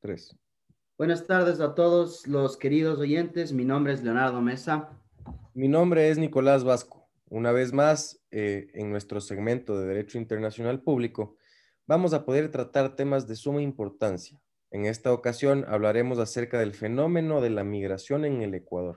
tres. 0.00 0.36
Buenas 0.98 1.26
tardes 1.26 1.60
a 1.60 1.74
todos 1.74 2.26
los 2.26 2.56
queridos 2.56 2.98
oyentes. 2.98 3.52
Mi 3.52 3.64
nombre 3.64 3.92
es 3.92 4.02
Leonardo 4.02 4.40
Mesa. 4.40 4.90
Mi 5.54 5.68
nombre 5.68 6.10
es 6.10 6.18
Nicolás 6.18 6.62
Vasco. 6.64 7.08
Una 7.28 7.52
vez 7.52 7.72
más, 7.72 8.20
eh, 8.30 8.68
en 8.74 8.90
nuestro 8.90 9.20
segmento 9.20 9.78
de 9.78 9.86
Derecho 9.86 10.18
Internacional 10.18 10.82
Público, 10.82 11.36
vamos 11.86 12.12
a 12.12 12.24
poder 12.24 12.50
tratar 12.50 12.96
temas 12.96 13.26
de 13.26 13.36
suma 13.36 13.62
importancia. 13.62 14.38
En 14.70 14.84
esta 14.84 15.12
ocasión 15.12 15.64
hablaremos 15.68 16.18
acerca 16.18 16.58
del 16.58 16.74
fenómeno 16.74 17.40
de 17.40 17.50
la 17.50 17.64
migración 17.64 18.24
en 18.24 18.42
el 18.42 18.54
Ecuador. 18.54 18.96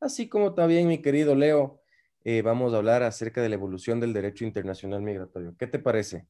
Así 0.00 0.28
como 0.28 0.54
también, 0.54 0.88
mi 0.88 1.00
querido 1.00 1.34
Leo, 1.34 1.80
eh, 2.24 2.42
vamos 2.42 2.74
a 2.74 2.78
hablar 2.78 3.02
acerca 3.02 3.42
de 3.42 3.48
la 3.48 3.54
evolución 3.54 4.00
del 4.00 4.12
derecho 4.12 4.44
internacional 4.44 5.02
migratorio. 5.02 5.54
¿Qué 5.58 5.66
te 5.66 5.78
parece? 5.78 6.26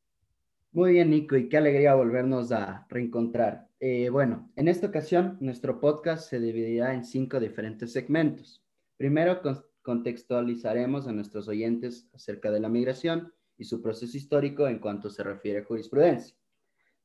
Muy 0.75 0.95
bien, 0.95 1.11
Nico, 1.11 1.37
y 1.37 1.49
qué 1.49 1.59
alegría 1.59 1.95
volvernos 1.95 2.51
a 2.51 2.85
reencontrar. 2.91 3.69
Eh, 3.79 4.09
bueno, 4.09 4.51
en 4.57 4.67
esta 4.67 4.89
ocasión 4.89 5.39
nuestro 5.41 5.79
podcast 5.79 6.29
se 6.29 6.41
dividirá 6.41 6.95
en 6.95 7.05
cinco 7.05 7.39
diferentes 7.39 7.93
segmentos. 7.93 8.61
Primero, 8.97 9.41
contextualizaremos 9.83 11.07
a 11.07 11.13
nuestros 11.13 11.47
oyentes 11.47 12.09
acerca 12.13 12.51
de 12.51 12.59
la 12.59 12.69
migración 12.69 13.33
y 13.57 13.67
su 13.67 13.81
proceso 13.81 14.17
histórico 14.17 14.67
en 14.67 14.81
cuanto 14.81 15.11
se 15.11 15.23
refiere 15.23 15.61
a 15.61 15.65
jurisprudencia. 15.65 16.35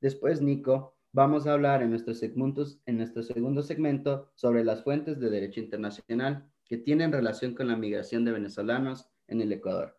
Después, 0.02 0.42
Nico, 0.42 0.96
vamos 1.12 1.46
a 1.46 1.54
hablar 1.54 1.84
en 1.84 1.94
en 1.94 2.98
nuestro 2.98 3.22
segundo 3.24 3.62
segmento 3.62 4.32
sobre 4.34 4.64
las 4.64 4.84
fuentes 4.84 5.20
de 5.20 5.30
derecho 5.30 5.60
internacional 5.60 6.50
que 6.66 6.78
tienen 6.80 7.12
relación 7.12 7.54
con 7.54 7.68
la 7.68 7.78
migración 7.78 8.26
de 8.26 8.32
venezolanos 8.32 9.12
en 9.28 9.42
el 9.42 9.52
Ecuador. 9.52 9.96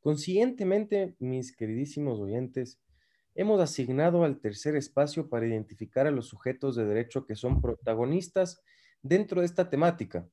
Consiguientemente, 0.00 1.14
mis 1.18 1.54
queridísimos 1.54 2.18
oyentes, 2.18 2.80
hemos 3.34 3.60
asignado 3.60 4.24
al 4.24 4.40
tercer 4.40 4.76
espacio 4.76 5.28
para 5.28 5.46
identificar 5.46 6.06
a 6.06 6.10
los 6.10 6.28
sujetos 6.28 6.76
de 6.76 6.84
derecho 6.84 7.26
que 7.26 7.34
son 7.34 7.60
protagonistas 7.60 8.62
dentro 9.02 9.40
de 9.40 9.46
esta 9.46 9.70
temática. 9.70 10.28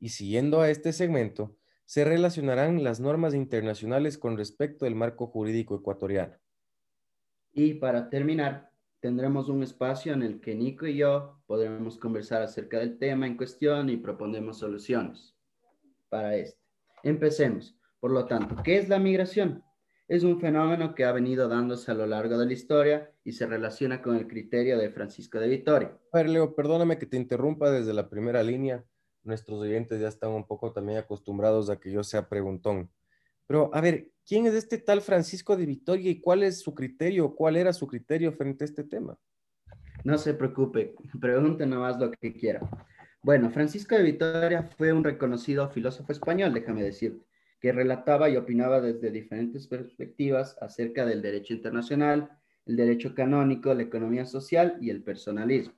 Y 0.00 0.10
siguiendo 0.10 0.60
a 0.60 0.70
este 0.70 0.92
segmento, 0.92 1.56
se 1.84 2.04
relacionarán 2.04 2.84
las 2.84 3.00
normas 3.00 3.34
internacionales 3.34 4.18
con 4.18 4.36
respecto 4.36 4.86
al 4.86 4.94
marco 4.94 5.26
jurídico 5.26 5.74
ecuatoriano. 5.76 6.34
Y 7.52 7.74
para 7.74 8.08
terminar, 8.10 8.70
tendremos 9.00 9.48
un 9.48 9.62
espacio 9.62 10.12
en 10.12 10.22
el 10.22 10.40
que 10.40 10.54
Nico 10.54 10.86
y 10.86 10.96
yo 10.96 11.40
podremos 11.46 11.96
conversar 11.96 12.42
acerca 12.42 12.78
del 12.78 12.98
tema 12.98 13.26
en 13.26 13.36
cuestión 13.36 13.88
y 13.88 13.96
proponemos 13.96 14.58
soluciones 14.58 15.34
para 16.08 16.36
este. 16.36 16.60
Empecemos. 17.02 17.74
Por 18.00 18.12
lo 18.12 18.26
tanto, 18.26 18.56
¿qué 18.62 18.78
es 18.78 18.88
la 18.88 18.98
migración? 18.98 19.64
Es 20.08 20.24
un 20.24 20.40
fenómeno 20.40 20.94
que 20.94 21.04
ha 21.04 21.12
venido 21.12 21.48
dándose 21.48 21.90
a 21.90 21.94
lo 21.94 22.06
largo 22.06 22.38
de 22.38 22.46
la 22.46 22.52
historia 22.54 23.12
y 23.24 23.32
se 23.32 23.46
relaciona 23.46 24.00
con 24.00 24.16
el 24.16 24.26
criterio 24.26 24.78
de 24.78 24.90
Francisco 24.90 25.38
de 25.38 25.48
Vitoria. 25.48 25.98
A 26.12 26.16
ver, 26.16 26.30
Leo, 26.30 26.54
perdóname 26.54 26.98
que 26.98 27.04
te 27.04 27.18
interrumpa 27.18 27.70
desde 27.70 27.92
la 27.92 28.08
primera 28.08 28.42
línea. 28.42 28.82
Nuestros 29.22 29.60
oyentes 29.60 30.00
ya 30.00 30.08
están 30.08 30.30
un 30.30 30.46
poco 30.46 30.72
también 30.72 30.98
acostumbrados 30.98 31.68
a 31.68 31.78
que 31.78 31.92
yo 31.92 32.02
sea 32.02 32.26
preguntón. 32.26 32.90
Pero, 33.46 33.70
a 33.74 33.82
ver, 33.82 34.10
¿quién 34.26 34.46
es 34.46 34.54
este 34.54 34.78
tal 34.78 35.02
Francisco 35.02 35.58
de 35.58 35.66
Vitoria 35.66 36.10
y 36.10 36.20
cuál 36.20 36.42
es 36.42 36.60
su 36.60 36.74
criterio? 36.74 37.34
¿Cuál 37.34 37.56
era 37.56 37.74
su 37.74 37.86
criterio 37.86 38.32
frente 38.32 38.64
a 38.64 38.66
este 38.66 38.84
tema? 38.84 39.18
No 40.04 40.16
se 40.16 40.32
preocupe, 40.32 40.94
pregunte 41.20 41.66
nomás 41.66 41.98
lo 41.98 42.10
que 42.10 42.32
quiera. 42.32 42.60
Bueno, 43.20 43.50
Francisco 43.50 43.94
de 43.94 44.04
Vitoria 44.04 44.62
fue 44.62 44.90
un 44.90 45.04
reconocido 45.04 45.68
filósofo 45.68 46.12
español, 46.12 46.54
déjame 46.54 46.82
decirte 46.82 47.27
que 47.60 47.72
relataba 47.72 48.30
y 48.30 48.36
opinaba 48.36 48.80
desde 48.80 49.10
diferentes 49.10 49.66
perspectivas 49.66 50.56
acerca 50.60 51.04
del 51.04 51.22
derecho 51.22 51.54
internacional, 51.54 52.30
el 52.66 52.76
derecho 52.76 53.14
canónico, 53.14 53.74
la 53.74 53.82
economía 53.82 54.26
social 54.26 54.78
y 54.80 54.90
el 54.90 55.02
personalismo. 55.02 55.74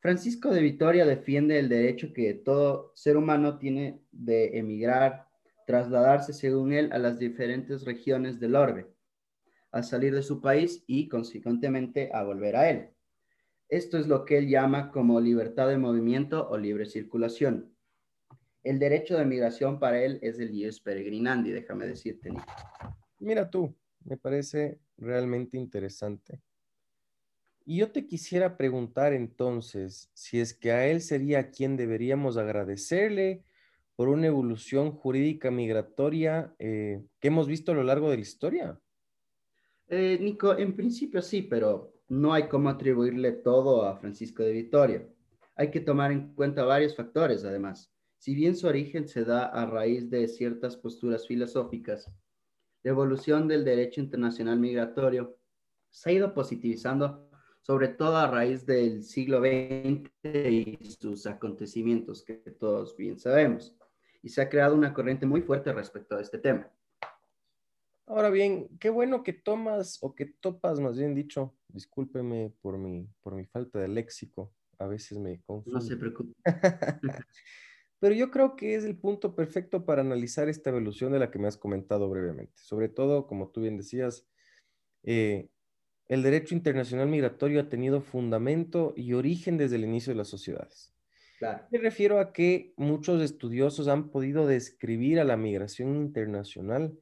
Francisco 0.00 0.50
de 0.50 0.60
Vitoria 0.60 1.04
defiende 1.04 1.58
el 1.58 1.68
derecho 1.68 2.12
que 2.12 2.34
todo 2.34 2.92
ser 2.94 3.16
humano 3.16 3.58
tiene 3.58 4.02
de 4.12 4.58
emigrar, 4.58 5.26
trasladarse 5.66 6.32
según 6.32 6.72
él 6.72 6.92
a 6.92 6.98
las 6.98 7.18
diferentes 7.18 7.84
regiones 7.84 8.38
del 8.38 8.54
orbe, 8.54 8.86
a 9.72 9.82
salir 9.82 10.14
de 10.14 10.22
su 10.22 10.40
país 10.40 10.84
y 10.86 11.08
consecuentemente 11.08 12.10
a 12.12 12.22
volver 12.22 12.54
a 12.54 12.70
él. 12.70 12.90
Esto 13.68 13.98
es 13.98 14.06
lo 14.06 14.24
que 14.24 14.38
él 14.38 14.48
llama 14.48 14.92
como 14.92 15.20
libertad 15.20 15.68
de 15.68 15.76
movimiento 15.76 16.48
o 16.48 16.56
libre 16.56 16.86
circulación. 16.86 17.75
El 18.66 18.80
derecho 18.80 19.16
de 19.16 19.24
migración 19.24 19.78
para 19.78 20.02
él 20.02 20.18
es 20.22 20.40
el 20.40 20.52
ius 20.52 20.80
peregrinandi, 20.80 21.52
déjame 21.52 21.86
decirte, 21.86 22.30
Nico. 22.30 22.52
Mira 23.20 23.48
tú, 23.48 23.72
me 24.04 24.16
parece 24.16 24.80
realmente 24.96 25.56
interesante. 25.56 26.42
Y 27.64 27.76
yo 27.76 27.92
te 27.92 28.08
quisiera 28.08 28.56
preguntar 28.56 29.12
entonces 29.12 30.10
si 30.14 30.40
es 30.40 30.52
que 30.52 30.72
a 30.72 30.88
él 30.88 31.00
sería 31.00 31.38
a 31.38 31.50
quien 31.52 31.76
deberíamos 31.76 32.36
agradecerle 32.38 33.44
por 33.94 34.08
una 34.08 34.26
evolución 34.26 34.90
jurídica 34.90 35.52
migratoria 35.52 36.52
eh, 36.58 37.04
que 37.20 37.28
hemos 37.28 37.46
visto 37.46 37.70
a 37.70 37.76
lo 37.76 37.84
largo 37.84 38.10
de 38.10 38.16
la 38.16 38.22
historia. 38.22 38.80
Eh, 39.86 40.18
Nico, 40.20 40.58
en 40.58 40.74
principio 40.74 41.22
sí, 41.22 41.42
pero 41.42 41.94
no 42.08 42.34
hay 42.34 42.48
cómo 42.48 42.68
atribuirle 42.68 43.30
todo 43.30 43.84
a 43.84 43.96
Francisco 43.96 44.42
de 44.42 44.50
Vitoria. 44.50 45.08
Hay 45.54 45.70
que 45.70 45.78
tomar 45.78 46.10
en 46.10 46.34
cuenta 46.34 46.64
varios 46.64 46.96
factores, 46.96 47.44
además. 47.44 47.92
Si 48.18 48.34
bien 48.34 48.56
su 48.56 48.66
origen 48.66 49.08
se 49.08 49.24
da 49.24 49.46
a 49.46 49.66
raíz 49.66 50.10
de 50.10 50.26
ciertas 50.28 50.76
posturas 50.76 51.26
filosóficas, 51.26 52.10
la 52.82 52.90
evolución 52.90 53.48
del 53.48 53.64
derecho 53.64 54.00
internacional 54.00 54.58
migratorio 54.58 55.38
se 55.90 56.10
ha 56.10 56.12
ido 56.12 56.34
positivizando, 56.34 57.28
sobre 57.62 57.88
todo 57.88 58.16
a 58.16 58.30
raíz 58.30 58.64
del 58.64 59.02
siglo 59.02 59.40
XX 59.40 60.10
y 60.24 60.78
sus 61.00 61.26
acontecimientos 61.26 62.22
que 62.22 62.34
todos 62.34 62.96
bien 62.96 63.18
sabemos. 63.18 63.76
Y 64.22 64.28
se 64.28 64.42
ha 64.42 64.48
creado 64.48 64.74
una 64.74 64.92
corriente 64.92 65.26
muy 65.26 65.42
fuerte 65.42 65.72
respecto 65.72 66.16
a 66.16 66.20
este 66.20 66.38
tema. 66.38 66.70
Ahora 68.06 68.30
bien, 68.30 68.68
qué 68.78 68.88
bueno 68.88 69.24
que 69.24 69.32
tomas 69.32 69.98
o 70.00 70.14
que 70.14 70.26
topas, 70.26 70.78
más 70.78 70.96
bien 70.96 71.14
dicho, 71.14 71.56
discúlpeme 71.68 72.52
por 72.60 72.78
mi, 72.78 73.08
por 73.20 73.34
mi 73.34 73.46
falta 73.46 73.80
de 73.80 73.88
léxico, 73.88 74.52
a 74.78 74.86
veces 74.86 75.18
me 75.18 75.42
confundo. 75.42 75.80
No 75.80 75.84
se 75.84 75.96
preocupe. 75.96 76.32
Pero 77.98 78.14
yo 78.14 78.30
creo 78.30 78.56
que 78.56 78.74
es 78.74 78.84
el 78.84 78.96
punto 78.96 79.34
perfecto 79.34 79.84
para 79.84 80.02
analizar 80.02 80.48
esta 80.48 80.70
evolución 80.70 81.12
de 81.12 81.18
la 81.18 81.30
que 81.30 81.38
me 81.38 81.48
has 81.48 81.56
comentado 81.56 82.08
brevemente. 82.10 82.54
Sobre 82.56 82.88
todo, 82.88 83.26
como 83.26 83.48
tú 83.48 83.62
bien 83.62 83.76
decías, 83.76 84.26
eh, 85.02 85.48
el 86.08 86.22
derecho 86.22 86.54
internacional 86.54 87.08
migratorio 87.08 87.60
ha 87.60 87.68
tenido 87.68 88.00
fundamento 88.00 88.92
y 88.96 89.14
origen 89.14 89.56
desde 89.56 89.76
el 89.76 89.84
inicio 89.84 90.12
de 90.12 90.18
las 90.18 90.28
sociedades. 90.28 90.92
Me 91.70 91.78
refiero 91.78 92.18
a 92.18 92.32
que 92.32 92.72
muchos 92.76 93.22
estudiosos 93.22 93.88
han 93.88 94.10
podido 94.10 94.46
describir 94.46 95.20
a 95.20 95.24
la 95.24 95.36
migración 95.36 95.96
internacional 95.96 96.98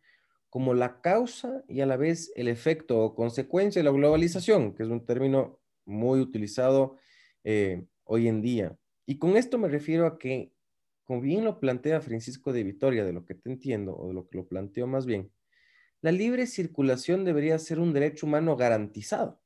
como 0.51 0.75
la 0.75 1.01
causa 1.01 1.65
y 1.69 1.81
a 1.81 1.87
la 1.87 1.97
vez 1.97 2.33
el 2.35 2.49
efecto 2.49 3.01
o 3.01 3.15
consecuencia 3.15 3.81
de 3.81 3.85
la 3.85 3.91
globalización, 3.91 4.75
que 4.75 4.85
es 4.85 4.89
un 4.89 5.05
término 5.05 5.61
muy 5.85 6.21
utilizado 6.21 6.97
eh, 7.45 7.85
hoy 8.05 8.29
en 8.29 8.41
día. 8.41 8.77
Y 9.07 9.19
con 9.19 9.37
esto 9.37 9.59
me 9.59 9.69
refiero 9.69 10.07
a 10.07 10.19
que 10.19 10.54
como 11.05 11.21
bien 11.21 11.45
lo 11.45 11.61
plantea 11.61 12.01
Francisco 12.01 12.53
de 12.53 12.65
Vitoria, 12.65 13.05
de 13.05 13.13
lo 13.13 13.25
que 13.25 13.35
te 13.35 13.51
entiendo, 13.51 13.97
o 13.97 14.09
de 14.09 14.15
lo 14.15 14.29
que 14.29 14.39
lo 14.39 14.47
planteó 14.47 14.87
más 14.87 15.07
bien, 15.07 15.31
la 16.01 16.13
libre 16.13 16.47
circulación 16.47 17.25
debería 17.25 17.59
ser 17.59 17.79
un 17.79 17.93
derecho 17.93 18.27
humano 18.27 18.57
garantizado. 18.57 19.41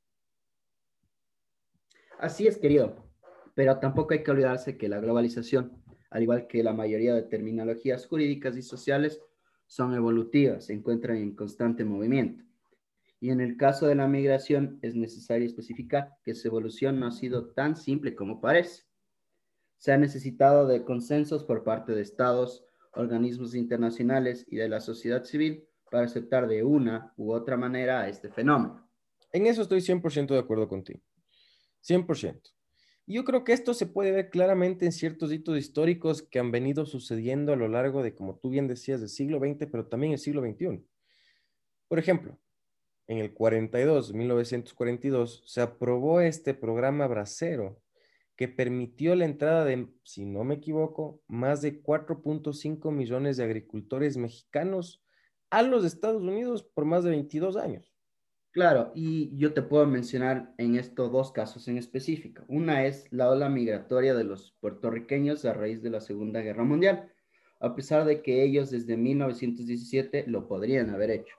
Así 2.17 2.47
es, 2.47 2.57
querido, 2.57 3.09
pero 3.55 3.79
tampoco 3.79 4.13
hay 4.13 4.23
que 4.23 4.31
olvidarse 4.31 4.77
que 4.77 4.89
la 4.89 4.99
globalización, 4.99 5.81
al 6.09 6.23
igual 6.23 6.47
que 6.47 6.63
la 6.63 6.73
mayoría 6.73 7.13
de 7.13 7.23
terminologías 7.23 8.07
jurídicas 8.07 8.57
y 8.57 8.61
sociales, 8.61 9.21
son 9.67 9.93
evolutivas, 9.93 10.65
se 10.65 10.73
encuentran 10.73 11.17
en 11.17 11.35
constante 11.35 11.85
movimiento. 11.85 12.43
Y 13.21 13.29
en 13.29 13.41
el 13.41 13.55
caso 13.55 13.85
de 13.85 13.95
la 13.95 14.07
migración 14.07 14.79
es 14.81 14.95
necesario 14.95 15.45
especificar 15.45 16.13
que 16.23 16.35
su 16.35 16.47
evolución 16.47 16.99
no 16.99 17.07
ha 17.07 17.11
sido 17.11 17.51
tan 17.51 17.75
simple 17.75 18.15
como 18.15 18.41
parece 18.41 18.88
se 19.79 19.93
ha 19.93 19.97
necesitado 19.97 20.67
de 20.67 20.83
consensos 20.83 21.43
por 21.43 21.63
parte 21.63 21.93
de 21.93 22.01
estados, 22.01 22.65
organismos 22.93 23.55
internacionales 23.55 24.45
y 24.47 24.57
de 24.57 24.69
la 24.69 24.81
sociedad 24.81 25.23
civil 25.23 25.67
para 25.89 26.05
aceptar 26.05 26.47
de 26.47 26.63
una 26.63 27.13
u 27.17 27.31
otra 27.31 27.57
manera 27.57 28.07
este 28.07 28.29
fenómeno. 28.29 28.87
En 29.31 29.47
eso 29.47 29.61
estoy 29.61 29.79
100% 29.79 30.27
de 30.27 30.39
acuerdo 30.39 30.67
contigo. 30.67 30.99
100%. 31.87 32.41
Y 33.05 33.15
yo 33.15 33.23
creo 33.23 33.43
que 33.43 33.53
esto 33.53 33.73
se 33.73 33.87
puede 33.87 34.11
ver 34.11 34.29
claramente 34.29 34.85
en 34.85 34.91
ciertos 34.91 35.31
hitos 35.31 35.57
históricos 35.57 36.21
que 36.21 36.39
han 36.39 36.51
venido 36.51 36.85
sucediendo 36.85 37.53
a 37.53 37.55
lo 37.55 37.67
largo 37.67 38.03
de, 38.03 38.13
como 38.13 38.37
tú 38.37 38.49
bien 38.49 38.67
decías, 38.67 38.99
del 38.99 39.09
siglo 39.09 39.39
XX, 39.39 39.65
pero 39.71 39.87
también 39.87 40.11
el 40.13 40.19
siglo 40.19 40.41
XXI. 40.41 40.85
Por 41.87 41.99
ejemplo, 41.99 42.37
en 43.07 43.17
el 43.17 43.33
42, 43.33 44.13
1942, 44.13 45.43
se 45.45 45.61
aprobó 45.61 46.21
este 46.21 46.53
programa 46.53 47.07
Bracero, 47.07 47.81
que 48.39 48.47
permitió 48.47 49.15
la 49.15 49.25
entrada 49.25 49.65
de, 49.65 49.89
si 50.05 50.25
no 50.25 50.45
me 50.45 50.55
equivoco, 50.55 51.21
más 51.27 51.61
de 51.61 51.83
4.5 51.83 52.89
millones 52.89 53.35
de 53.35 53.43
agricultores 53.43 54.15
mexicanos 54.15 55.03
a 55.49 55.61
los 55.61 55.83
Estados 55.83 56.21
Unidos 56.21 56.63
por 56.63 56.85
más 56.85 57.03
de 57.03 57.09
22 57.09 57.57
años. 57.57 57.93
Claro, 58.51 58.93
y 58.95 59.35
yo 59.35 59.53
te 59.53 59.61
puedo 59.61 59.85
mencionar 59.87 60.53
en 60.57 60.77
estos 60.77 61.11
dos 61.11 61.33
casos 61.33 61.67
en 61.67 61.77
específico. 61.77 62.45
Una 62.47 62.85
es 62.85 63.07
la 63.11 63.29
ola 63.29 63.49
migratoria 63.49 64.13
de 64.13 64.23
los 64.23 64.55
puertorriqueños 64.61 65.43
a 65.43 65.53
raíz 65.53 65.83
de 65.83 65.89
la 65.89 65.99
Segunda 65.99 66.39
Guerra 66.39 66.63
Mundial, 66.63 67.11
a 67.59 67.75
pesar 67.75 68.05
de 68.05 68.21
que 68.21 68.41
ellos 68.41 68.71
desde 68.71 68.95
1917 68.95 70.23
lo 70.27 70.47
podrían 70.47 70.91
haber 70.91 71.11
hecho. 71.11 71.35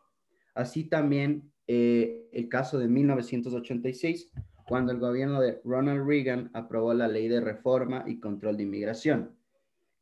Así 0.54 0.84
también 0.84 1.50
eh, 1.66 2.28
el 2.32 2.50
caso 2.50 2.78
de 2.78 2.88
1986, 2.88 4.32
cuando 4.70 4.92
el 4.92 5.00
gobierno 5.00 5.40
de 5.40 5.60
Ronald 5.64 6.06
Reagan 6.06 6.48
aprobó 6.54 6.94
la 6.94 7.08
ley 7.08 7.26
de 7.26 7.40
reforma 7.40 8.04
y 8.06 8.20
control 8.20 8.56
de 8.56 8.62
inmigración, 8.62 9.36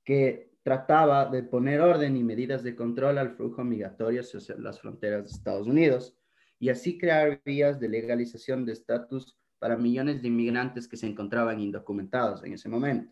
que 0.04 0.52
trataba 0.62 1.24
de 1.24 1.42
poner 1.42 1.80
orden 1.80 2.18
y 2.18 2.22
medidas 2.22 2.62
de 2.62 2.76
control 2.76 3.16
al 3.16 3.30
flujo 3.30 3.64
migratorio 3.64 4.20
hacia 4.20 4.56
las 4.58 4.78
fronteras 4.78 5.24
de 5.24 5.30
Estados 5.30 5.66
Unidos 5.66 6.14
y 6.58 6.68
así 6.68 6.98
crear 6.98 7.40
vías 7.46 7.80
de 7.80 7.88
legalización 7.88 8.66
de 8.66 8.74
estatus 8.74 9.38
para 9.58 9.78
millones 9.78 10.20
de 10.20 10.28
inmigrantes 10.28 10.86
que 10.86 10.98
se 10.98 11.06
encontraban 11.06 11.60
indocumentados 11.60 12.44
en 12.44 12.52
ese 12.52 12.68
momento. 12.68 13.10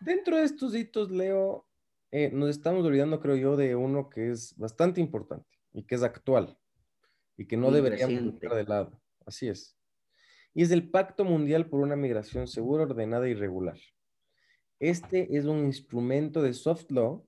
Dentro 0.00 0.38
de 0.38 0.44
estos 0.44 0.74
hitos, 0.74 1.10
Leo, 1.10 1.66
eh, 2.12 2.30
nos 2.32 2.48
estamos 2.48 2.82
olvidando, 2.86 3.20
creo 3.20 3.36
yo, 3.36 3.56
de 3.58 3.76
uno 3.76 4.08
que 4.08 4.30
es 4.30 4.56
bastante 4.56 5.02
importante 5.02 5.50
y 5.74 5.82
que 5.82 5.96
es 5.96 6.02
actual 6.02 6.56
y 7.36 7.46
que 7.46 7.58
no 7.58 7.70
deberíamos 7.70 8.40
dejar 8.40 8.56
de 8.56 8.64
lado. 8.64 9.02
Así 9.26 9.48
es. 9.48 9.76
Y 10.54 10.62
es 10.62 10.70
el 10.70 10.90
Pacto 10.90 11.24
Mundial 11.24 11.66
por 11.66 11.80
una 11.80 11.96
Migración 11.96 12.46
Segura, 12.46 12.84
Ordenada 12.84 13.28
y 13.28 13.34
Regular. 13.34 13.78
Este 14.78 15.36
es 15.36 15.44
un 15.44 15.64
instrumento 15.64 16.42
de 16.42 16.52
soft 16.52 16.90
law 16.90 17.26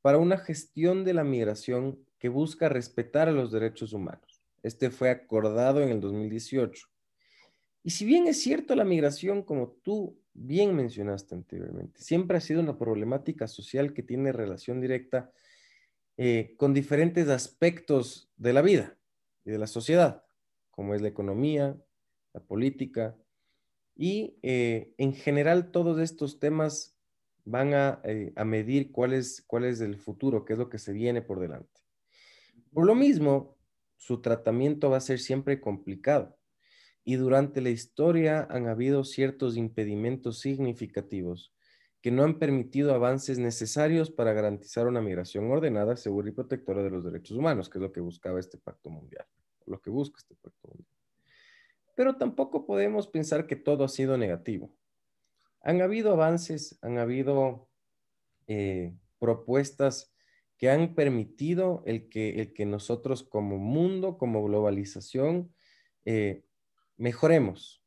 para 0.00 0.18
una 0.18 0.38
gestión 0.38 1.04
de 1.04 1.14
la 1.14 1.24
migración 1.24 1.98
que 2.18 2.28
busca 2.28 2.68
respetar 2.68 3.28
los 3.32 3.50
derechos 3.50 3.92
humanos. 3.92 4.42
Este 4.62 4.90
fue 4.90 5.10
acordado 5.10 5.82
en 5.82 5.88
el 5.88 6.00
2018. 6.00 6.86
Y 7.84 7.90
si 7.90 8.04
bien 8.04 8.28
es 8.28 8.40
cierto 8.40 8.76
la 8.76 8.84
migración, 8.84 9.42
como 9.42 9.72
tú 9.82 10.18
bien 10.32 10.74
mencionaste 10.74 11.34
anteriormente, 11.34 12.00
siempre 12.00 12.36
ha 12.36 12.40
sido 12.40 12.60
una 12.60 12.78
problemática 12.78 13.48
social 13.48 13.92
que 13.92 14.02
tiene 14.02 14.32
relación 14.32 14.80
directa 14.80 15.32
eh, 16.16 16.54
con 16.56 16.72
diferentes 16.72 17.28
aspectos 17.28 18.30
de 18.36 18.52
la 18.52 18.62
vida 18.62 18.96
y 19.44 19.50
de 19.50 19.58
la 19.58 19.66
sociedad, 19.66 20.24
como 20.70 20.94
es 20.94 21.02
la 21.02 21.08
economía, 21.08 21.76
la 22.32 22.40
política, 22.40 23.16
y 23.94 24.38
eh, 24.42 24.94
en 24.98 25.14
general 25.14 25.70
todos 25.70 25.98
estos 26.00 26.38
temas 26.38 26.96
van 27.44 27.74
a, 27.74 28.00
eh, 28.04 28.32
a 28.36 28.44
medir 28.44 28.92
cuál 28.92 29.12
es, 29.12 29.42
cuál 29.46 29.64
es 29.64 29.80
el 29.80 29.96
futuro, 29.98 30.44
qué 30.44 30.54
es 30.54 30.58
lo 30.58 30.68
que 30.68 30.78
se 30.78 30.92
viene 30.92 31.22
por 31.22 31.40
delante. 31.40 31.80
Por 32.72 32.86
lo 32.86 32.94
mismo, 32.94 33.58
su 33.96 34.20
tratamiento 34.20 34.90
va 34.90 34.96
a 34.96 35.00
ser 35.00 35.18
siempre 35.18 35.60
complicado. 35.60 36.38
Y 37.04 37.16
durante 37.16 37.60
la 37.60 37.70
historia 37.70 38.46
han 38.48 38.68
habido 38.68 39.04
ciertos 39.04 39.56
impedimentos 39.56 40.38
significativos 40.38 41.52
que 42.00 42.10
no 42.10 42.24
han 42.24 42.38
permitido 42.38 42.94
avances 42.94 43.38
necesarios 43.38 44.10
para 44.10 44.32
garantizar 44.32 44.88
una 44.88 45.00
migración 45.00 45.50
ordenada, 45.50 45.96
segura 45.96 46.28
y 46.28 46.32
protectora 46.32 46.82
de 46.82 46.90
los 46.90 47.04
derechos 47.04 47.36
humanos, 47.36 47.70
que 47.70 47.78
es 47.78 47.82
lo 47.82 47.92
que 47.92 48.00
buscaba 48.00 48.40
este 48.40 48.58
pacto 48.58 48.90
mundial, 48.90 49.24
lo 49.66 49.80
que 49.80 49.90
busca 49.90 50.18
este 50.18 50.34
pacto 50.34 50.68
mundial. 50.68 50.91
Pero 51.94 52.16
tampoco 52.16 52.66
podemos 52.66 53.06
pensar 53.08 53.46
que 53.46 53.56
todo 53.56 53.84
ha 53.84 53.88
sido 53.88 54.16
negativo. 54.16 54.74
Han 55.60 55.80
habido 55.80 56.12
avances, 56.12 56.78
han 56.82 56.98
habido 56.98 57.68
eh, 58.46 58.94
propuestas 59.18 60.12
que 60.56 60.70
han 60.70 60.94
permitido 60.94 61.82
el 61.86 62.08
que, 62.08 62.40
el 62.40 62.52
que 62.52 62.66
nosotros 62.66 63.22
como 63.22 63.58
mundo, 63.58 64.16
como 64.16 64.44
globalización, 64.44 65.52
eh, 66.04 66.44
mejoremos. 66.96 67.82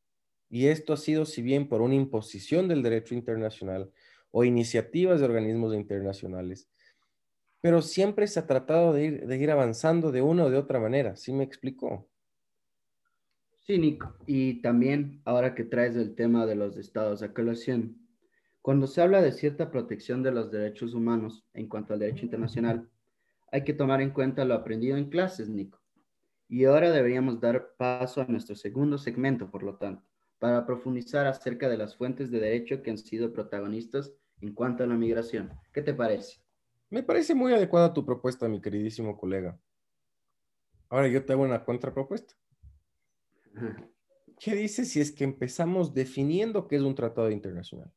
Y 0.48 0.66
esto 0.66 0.92
ha 0.92 0.96
sido, 0.96 1.24
si 1.24 1.42
bien 1.42 1.68
por 1.68 1.80
una 1.80 1.94
imposición 1.94 2.68
del 2.68 2.82
derecho 2.82 3.14
internacional 3.14 3.92
o 4.30 4.44
iniciativas 4.44 5.20
de 5.20 5.26
organismos 5.26 5.74
internacionales, 5.74 6.70
pero 7.60 7.82
siempre 7.82 8.26
se 8.26 8.40
ha 8.40 8.46
tratado 8.46 8.92
de 8.92 9.04
ir, 9.04 9.26
de 9.26 9.36
ir 9.38 9.50
avanzando 9.50 10.12
de 10.12 10.22
una 10.22 10.44
o 10.44 10.50
de 10.50 10.58
otra 10.58 10.78
manera. 10.78 11.16
¿Sí 11.16 11.32
me 11.32 11.44
explicó? 11.44 12.08
Sí, 13.66 13.78
Nico. 13.78 14.14
Y 14.26 14.62
también, 14.62 15.20
ahora 15.24 15.56
que 15.56 15.64
traes 15.64 15.96
el 15.96 16.14
tema 16.14 16.46
de 16.46 16.54
los 16.54 16.76
estados 16.76 17.18
de 17.18 17.32
colación, 17.32 17.98
cuando 18.62 18.86
se 18.86 19.02
habla 19.02 19.20
de 19.20 19.32
cierta 19.32 19.72
protección 19.72 20.22
de 20.22 20.30
los 20.30 20.52
derechos 20.52 20.94
humanos 20.94 21.44
en 21.52 21.68
cuanto 21.68 21.92
al 21.92 21.98
derecho 21.98 22.24
internacional, 22.24 22.88
hay 23.50 23.64
que 23.64 23.72
tomar 23.72 24.00
en 24.00 24.10
cuenta 24.10 24.44
lo 24.44 24.54
aprendido 24.54 24.96
en 24.96 25.10
clases, 25.10 25.48
Nico. 25.48 25.80
Y 26.48 26.64
ahora 26.64 26.92
deberíamos 26.92 27.40
dar 27.40 27.74
paso 27.76 28.20
a 28.20 28.26
nuestro 28.26 28.54
segundo 28.54 28.98
segmento, 28.98 29.50
por 29.50 29.64
lo 29.64 29.74
tanto, 29.78 30.04
para 30.38 30.64
profundizar 30.64 31.26
acerca 31.26 31.68
de 31.68 31.76
las 31.76 31.96
fuentes 31.96 32.30
de 32.30 32.38
derecho 32.38 32.84
que 32.84 32.90
han 32.90 32.98
sido 32.98 33.32
protagonistas 33.32 34.12
en 34.42 34.54
cuanto 34.54 34.84
a 34.84 34.86
la 34.86 34.94
migración. 34.94 35.50
¿Qué 35.72 35.82
te 35.82 35.92
parece? 35.92 36.38
Me 36.88 37.02
parece 37.02 37.34
muy 37.34 37.52
adecuada 37.52 37.92
tu 37.92 38.06
propuesta, 38.06 38.48
mi 38.48 38.60
queridísimo 38.60 39.18
colega. 39.18 39.58
Ahora 40.88 41.08
yo 41.08 41.24
te 41.24 41.32
hago 41.32 41.42
una 41.42 41.64
contrapropuesta. 41.64 42.36
¿Qué 44.38 44.54
dices 44.54 44.90
si 44.90 45.00
es 45.00 45.12
que 45.12 45.24
empezamos 45.24 45.94
definiendo 45.94 46.68
qué 46.68 46.76
es 46.76 46.82
un 46.82 46.94
tratado 46.94 47.30
internacional? 47.30 47.90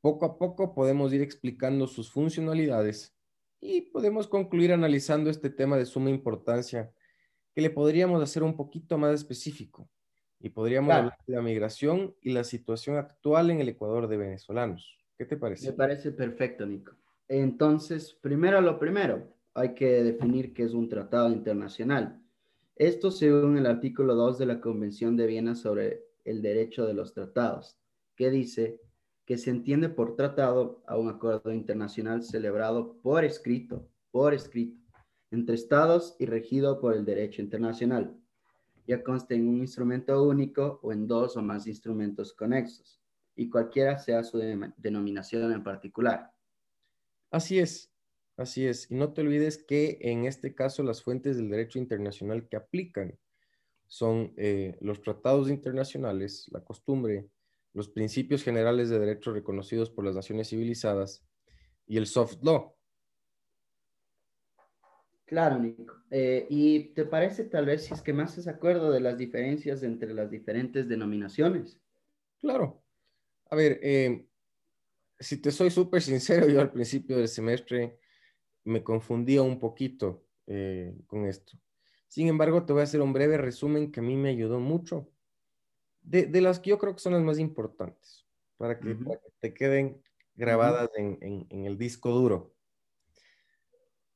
Poco 0.00 0.26
a 0.26 0.38
poco 0.38 0.74
podemos 0.74 1.12
ir 1.14 1.22
explicando 1.22 1.86
sus 1.86 2.10
funcionalidades 2.10 3.16
y 3.60 3.80
podemos 3.80 4.28
concluir 4.28 4.72
analizando 4.72 5.30
este 5.30 5.48
tema 5.48 5.78
de 5.78 5.86
suma 5.86 6.10
importancia 6.10 6.92
que 7.54 7.62
le 7.62 7.70
podríamos 7.70 8.22
hacer 8.22 8.42
un 8.42 8.56
poquito 8.56 8.98
más 8.98 9.14
específico 9.14 9.88
y 10.40 10.50
podríamos 10.50 10.92
hablar 10.92 11.16
de 11.26 11.34
la 11.34 11.40
migración 11.40 12.14
y 12.20 12.32
la 12.32 12.44
situación 12.44 12.96
actual 12.96 13.50
en 13.50 13.60
el 13.60 13.70
Ecuador 13.70 14.08
de 14.08 14.18
venezolanos. 14.18 14.98
¿Qué 15.16 15.24
te 15.24 15.38
parece? 15.38 15.68
Me 15.68 15.72
parece 15.72 16.12
perfecto, 16.12 16.66
Nico. 16.66 16.92
Entonces, 17.28 18.12
primero 18.20 18.60
lo 18.60 18.78
primero, 18.78 19.34
hay 19.54 19.74
que 19.74 20.02
definir 20.02 20.52
qué 20.52 20.64
es 20.64 20.74
un 20.74 20.88
tratado 20.88 21.30
internacional. 21.30 22.20
Esto 22.76 23.12
según 23.12 23.56
el 23.56 23.66
artículo 23.66 24.16
2 24.16 24.36
de 24.38 24.46
la 24.46 24.60
Convención 24.60 25.16
de 25.16 25.28
Viena 25.28 25.54
sobre 25.54 26.06
el 26.24 26.42
Derecho 26.42 26.84
de 26.86 26.94
los 26.94 27.14
Tratados, 27.14 27.78
que 28.16 28.30
dice 28.30 28.80
que 29.24 29.38
se 29.38 29.50
entiende 29.50 29.88
por 29.88 30.16
tratado 30.16 30.82
a 30.88 30.98
un 30.98 31.08
acuerdo 31.08 31.52
internacional 31.52 32.24
celebrado 32.24 32.96
por 33.00 33.24
escrito, 33.24 33.88
por 34.10 34.34
escrito, 34.34 34.76
entre 35.30 35.54
estados 35.54 36.16
y 36.18 36.26
regido 36.26 36.80
por 36.80 36.94
el 36.94 37.04
derecho 37.04 37.42
internacional, 37.42 38.18
ya 38.88 39.04
conste 39.04 39.36
en 39.36 39.48
un 39.48 39.58
instrumento 39.58 40.20
único 40.24 40.80
o 40.82 40.92
en 40.92 41.06
dos 41.06 41.36
o 41.36 41.42
más 41.42 41.68
instrumentos 41.68 42.32
conexos, 42.32 43.00
y 43.36 43.48
cualquiera 43.48 43.98
sea 43.98 44.24
su 44.24 44.38
denominación 44.38 45.52
en 45.52 45.62
particular. 45.62 46.32
Así 47.30 47.60
es, 47.60 47.93
así 48.36 48.66
es. 48.66 48.90
Y 48.90 48.94
no 48.94 49.12
te 49.12 49.22
olvides 49.22 49.58
que 49.58 49.98
en 50.00 50.24
este 50.24 50.54
caso 50.54 50.82
las 50.82 51.02
fuentes 51.02 51.36
del 51.36 51.50
derecho 51.50 51.78
internacional 51.78 52.48
que 52.48 52.56
aplican 52.56 53.18
son 53.86 54.32
eh, 54.36 54.76
los 54.80 55.02
tratados 55.02 55.50
internacionales, 55.50 56.48
la 56.50 56.64
costumbre, 56.64 57.28
los 57.72 57.88
principios 57.88 58.42
generales 58.42 58.88
de 58.88 58.98
derecho 58.98 59.32
reconocidos 59.32 59.90
por 59.90 60.04
las 60.04 60.14
naciones 60.14 60.48
civilizadas 60.48 61.24
y 61.86 61.96
el 61.96 62.06
soft 62.06 62.36
law. 62.42 62.74
Claro, 65.26 65.58
Nico. 65.58 66.02
Eh, 66.10 66.46
¿Y 66.50 66.92
te 66.94 67.04
parece 67.04 67.44
tal 67.44 67.66
vez 67.66 67.84
si 67.84 67.94
es 67.94 68.02
que 68.02 68.12
más 68.12 68.32
haces 68.32 68.46
acuerdo 68.46 68.90
de 68.90 69.00
las 69.00 69.16
diferencias 69.16 69.82
entre 69.82 70.12
las 70.14 70.30
diferentes 70.30 70.88
denominaciones? 70.88 71.80
Claro. 72.40 72.84
A 73.50 73.56
ver, 73.56 73.80
eh, 73.82 74.26
si 75.18 75.40
te 75.40 75.50
soy 75.50 75.70
súper 75.70 76.02
sincero, 76.02 76.48
yo 76.48 76.60
al 76.60 76.72
principio 76.72 77.16
del 77.16 77.28
semestre 77.28 77.98
me 78.64 78.82
confundía 78.82 79.42
un 79.42 79.58
poquito 79.58 80.24
eh, 80.46 80.96
con 81.06 81.26
esto. 81.26 81.58
Sin 82.08 82.28
embargo, 82.28 82.64
te 82.64 82.72
voy 82.72 82.80
a 82.80 82.84
hacer 82.84 83.00
un 83.00 83.12
breve 83.12 83.38
resumen 83.38 83.90
que 83.90 84.00
a 84.00 84.02
mí 84.02 84.16
me 84.16 84.30
ayudó 84.30 84.60
mucho 84.60 85.08
de, 86.04 86.40
las 86.40 86.60
que 86.60 86.70
yo 86.70 86.78
creo 86.78 86.94
que 86.94 87.00
son 87.00 87.14
las 87.14 87.22
más 87.22 87.38
importantes, 87.38 88.26
para 88.56 88.78
que, 88.78 88.96
te 89.40 89.54
queden 89.54 90.02
grabadas 90.34 90.90
en, 90.96 91.46
el 91.50 91.78
disco 91.78 92.10
duro. 92.10 92.54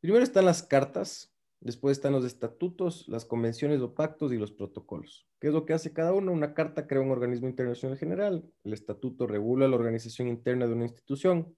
Primero 0.01 0.23
están 0.23 0.45
las 0.45 0.63
cartas, 0.63 1.35
después 1.61 1.97
están 1.97 2.13
los 2.13 2.25
estatutos, 2.25 3.09
las 3.09 3.25
convenciones 3.25 3.81
o 3.81 3.95
pactos 3.95 4.33
y 4.33 4.37
los 4.37 4.53
protocolos. 4.53 5.27
¿Qué 5.41 5.49
es 5.49 5.55
lo 5.55 5.65
que 5.65 5.73
hace 5.73 5.93
cada 5.93 6.13
uno? 6.13 6.33
Una 6.33 6.55
carta 6.55 6.87
crea 6.87 7.01
un 7.01 7.11
organismo 7.11 7.49
internacional 7.49 7.97
general, 7.97 8.45
el 8.65 8.73
estatuto 8.75 9.27
regula 9.27 9.67
la 9.67 9.77
organización 9.77 10.29
interna 10.29 10.67
de 10.67 10.75
una 10.75 10.85
institución, 10.85 11.57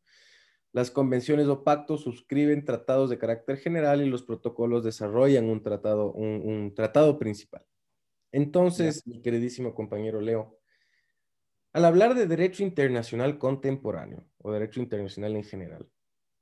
las 0.73 0.91
convenciones 0.91 1.49
o 1.49 1.65
pactos 1.65 2.03
suscriben 2.03 2.65
tratados 2.65 3.11
de 3.11 3.19
carácter 3.19 3.57
general 3.57 4.03
y 4.03 4.09
los 4.09 4.23
protocolos 4.23 4.85
desarrollan 4.85 5.47
un 5.47 5.63
tratado, 5.63 6.13
un 6.13 6.73
tratado 6.75 7.19
principal. 7.19 7.67
Entonces, 8.33 9.07
mi 9.07 9.21
queridísimo 9.21 9.75
compañero 9.75 10.21
Leo, 10.21 10.59
al 11.73 11.85
hablar 11.85 12.15
de 12.15 12.27
derecho 12.27 12.63
internacional 12.63 13.39
contemporáneo 13.39 14.25
o 14.39 14.53
derecho 14.53 14.81
internacional 14.81 15.37
en 15.37 15.45
general, 15.45 15.89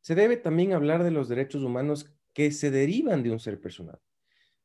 se 0.00 0.14
debe 0.14 0.36
también 0.36 0.72
hablar 0.72 1.04
de 1.04 1.10
los 1.10 1.28
derechos 1.28 1.62
humanos 1.62 2.14
que 2.32 2.50
se 2.50 2.70
derivan 2.70 3.22
de 3.22 3.30
un 3.30 3.40
ser 3.40 3.60
personal. 3.60 3.98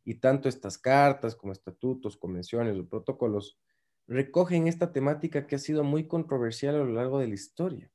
Y 0.06 0.16
tanto 0.16 0.50
estas 0.50 0.78
cartas 0.78 1.36
como 1.36 1.54
estatutos, 1.54 2.18
convenciones 2.18 2.78
o 2.78 2.88
protocolos 2.88 3.58
recogen 4.08 4.68
esta 4.68 4.92
temática 4.92 5.48
que 5.48 5.56
ha 5.56 5.60
sido 5.60 5.84
muy 5.84 6.08
controversial 6.08 6.76
a 6.76 6.80
lo 6.80 6.92
largo 6.94 7.20
de 7.20 7.28
la 7.28 7.34
historia. 7.34 7.93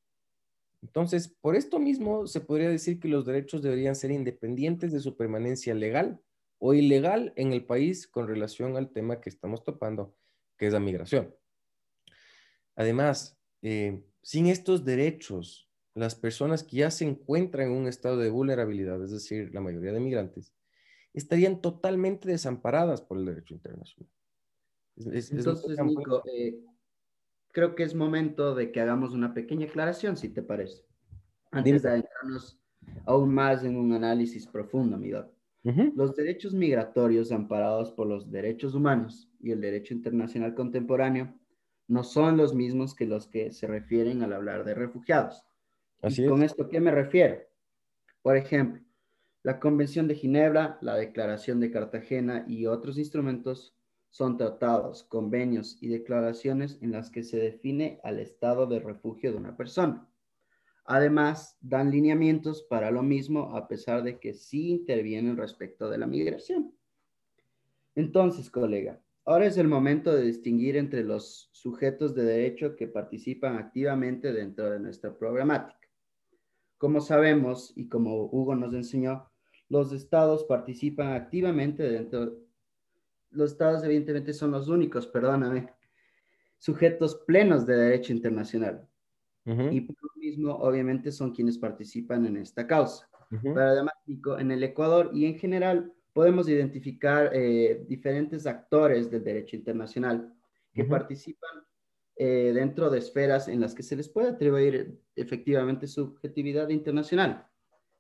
Entonces, 0.83 1.29
por 1.29 1.57
esto 1.57 1.79
mismo 1.79 2.27
se 2.27 2.41
podría 2.41 2.69
decir 2.69 3.01
que 3.01 3.09
los 3.09 3.27
derechos 3.27 3.63
deberían 3.63 3.97
ser 3.97 4.11
independientes 4.11 4.93
de 4.93 5.01
su 5.01 5.17
permanencia 5.17 5.75
legal 5.75 6.21
o 6.59 6.75
ilegal 6.75 7.33
en 7.37 7.53
el 7.53 7.65
país 7.65 8.07
con 8.07 8.29
relación 8.29 8.77
al 8.77 8.91
tema 8.91 9.21
que 9.21 9.31
estamos 9.31 9.65
topando, 9.65 10.15
que 10.57 10.67
es 10.67 10.73
la 10.73 10.81
migración. 10.81 11.35
Además, 12.77 13.39
eh, 13.63 14.05
sin 14.23 14.47
estos 14.47 14.85
derechos, 14.85 15.69
las 15.95 16.15
personas 16.15 16.63
que 16.63 16.77
ya 16.77 16.91
se 16.91 17.05
encuentran 17.05 17.69
en 17.69 17.77
un 17.77 17.89
estado 17.89 18.19
de 18.19 18.31
vulnerabilidad, 18.31 19.03
es 19.03 19.11
decir, 19.11 19.53
la 19.53 19.61
mayoría 19.61 19.93
de 19.93 20.01
migrantes, 20.01 20.55
estarían 21.13 21.61
totalmente 21.61 22.29
desamparadas 22.29 23.03
por 23.03 23.19
el 23.19 23.25
derecho 23.25 23.55
internacional. 23.55 24.13
Entonces, 24.97 25.79
Nico, 25.85 26.23
eh, 26.33 26.61
creo 27.59 27.75
que 27.75 27.83
es 27.83 27.93
momento 27.93 28.55
de 28.55 28.71
que 28.71 28.81
hagamos 28.81 29.15
una 29.15 29.35
pequeña 29.35 29.67
aclaración, 29.67 30.17
si 30.17 30.29
te 30.29 30.43
parece, 30.43 30.85
antes 31.51 31.83
de 31.83 31.89
adentrarnos 31.89 32.57
aún 33.05 33.35
más 33.35 33.65
en 33.65 33.77
un 33.77 33.93
análisis 33.93 34.47
profundo, 34.47 34.95
amigo. 34.95 35.29
Los 35.97 36.15
derechos 36.15 36.55
migratorios 36.55 37.33
amparados 37.33 37.91
por 37.91 38.07
los 38.07 38.31
derechos 38.31 38.77
humanos 38.77 39.29
y 39.41 39.51
el 39.51 39.61
derecho 39.61 39.93
internacional 39.93 40.55
contemporáneo 40.55 41.35
no 41.89 42.05
son 42.05 42.37
los 42.37 42.55
mismos 42.55 42.95
que 42.95 43.07
los 43.07 43.27
que 43.27 43.51
se 43.51 43.67
refieren 43.67 44.23
al 44.23 44.35
hablar 44.35 44.65
de 44.65 44.75
refugiados. 44.75 45.45
Así 46.01 46.25
¿Con 46.29 46.45
esto 46.45 46.69
qué 46.69 46.79
me 46.79 46.93
refiero? 46.93 47.41
Por 48.23 48.37
ejemplo, 48.37 48.85
la 49.43 49.59
Convención 49.59 50.07
de 50.07 50.15
Ginebra, 50.15 50.79
la 50.81 50.95
Declaración 50.95 51.59
de 51.59 51.73
Cartagena 51.73 52.45
y 52.47 52.67
otros 52.67 52.99
instrumentos 52.99 53.75
son 54.11 54.37
tratados, 54.37 55.05
convenios 55.05 55.79
y 55.81 55.89
declaraciones 55.89 56.79
en 56.81 56.93
las 56.93 57.11
que 57.11 57.23
se 57.23 57.39
define 57.39 58.01
al 58.05 58.19
estado 58.19 58.67
de 58.67 58.81
refugio 58.81 59.33
de 59.33 59.39
una 59.39 59.57
persona. 59.57 60.09
Además, 60.85 61.57
dan 61.61 61.91
lineamientos 61.91 62.63
para 62.63 62.91
lo 62.91 63.03
mismo 63.03 63.57
a 63.57 63.69
pesar 63.69 64.03
de 64.03 64.19
que 64.19 64.35
sí 64.35 64.71
intervienen 64.71 65.37
respecto 65.37 65.91
de 65.91 65.99
la 65.99 66.07
migración. 66.07 66.73
Entonces, 67.95 68.51
colega, 68.51 69.03
Ahora 69.29 69.45
es 69.45 69.59
el 69.59 69.69
momento 69.69 70.15
de 70.15 70.23
distinguir 70.23 70.79
entre 70.79 71.05
los 71.05 71.51
sujetos 71.53 72.15
de 72.15 72.25
derecho 72.25 72.77
que 72.77 72.89
participan 72.89 73.59
activamente 73.59 74.33
dentro 74.33 74.71
de 74.71 74.81
nuestra 74.81 75.19
programática. 75.19 75.87
Como 76.79 77.03
sabemos 77.03 77.75
y 77.77 77.91
como 77.91 78.25
Hugo 78.25 78.57
nos 78.57 78.73
enseñó, 78.73 79.31
los 79.69 79.93
estados 79.93 80.45
participan 80.45 81.13
activamente 81.13 81.83
dentro, 81.83 82.39
los 83.31 83.53
estados 83.53 83.83
evidentemente 83.85 84.33
son 84.33 84.51
los 84.51 84.69
únicos, 84.69 85.07
perdóname, 85.07 85.73
sujetos 86.59 87.17
plenos 87.27 87.67
de 87.67 87.77
derecho 87.77 88.13
internacional. 88.13 88.87
Y 89.71 89.81
por 89.81 89.97
lo 90.03 90.11
mismo, 90.17 90.55
obviamente, 90.57 91.11
son 91.11 91.35
quienes 91.35 91.57
participan 91.57 92.27
en 92.27 92.37
esta 92.37 92.67
causa. 92.67 93.09
Pero 93.31 93.61
además, 93.61 93.95
en 94.39 94.51
el 94.51 94.63
Ecuador 94.63 95.11
y 95.15 95.25
en 95.25 95.39
general, 95.39 95.91
podemos 96.13 96.49
identificar 96.49 97.31
eh, 97.33 97.85
diferentes 97.89 98.47
actores 98.47 99.11
del 99.11 99.25
derecho 99.25 99.57
internacional 99.57 100.35
que 100.75 100.85
participan 100.85 101.65
eh, 102.17 102.53
dentro 102.55 102.91
de 102.91 102.99
esferas 102.99 103.49
en 103.49 103.61
las 103.61 103.75
que 103.75 103.83
se 103.83 103.97
les 103.97 104.09
puede 104.09 104.31
atribuir 104.31 105.01
efectivamente 105.17 105.87
subjetividad 105.87 106.69
internacional. 106.69 107.47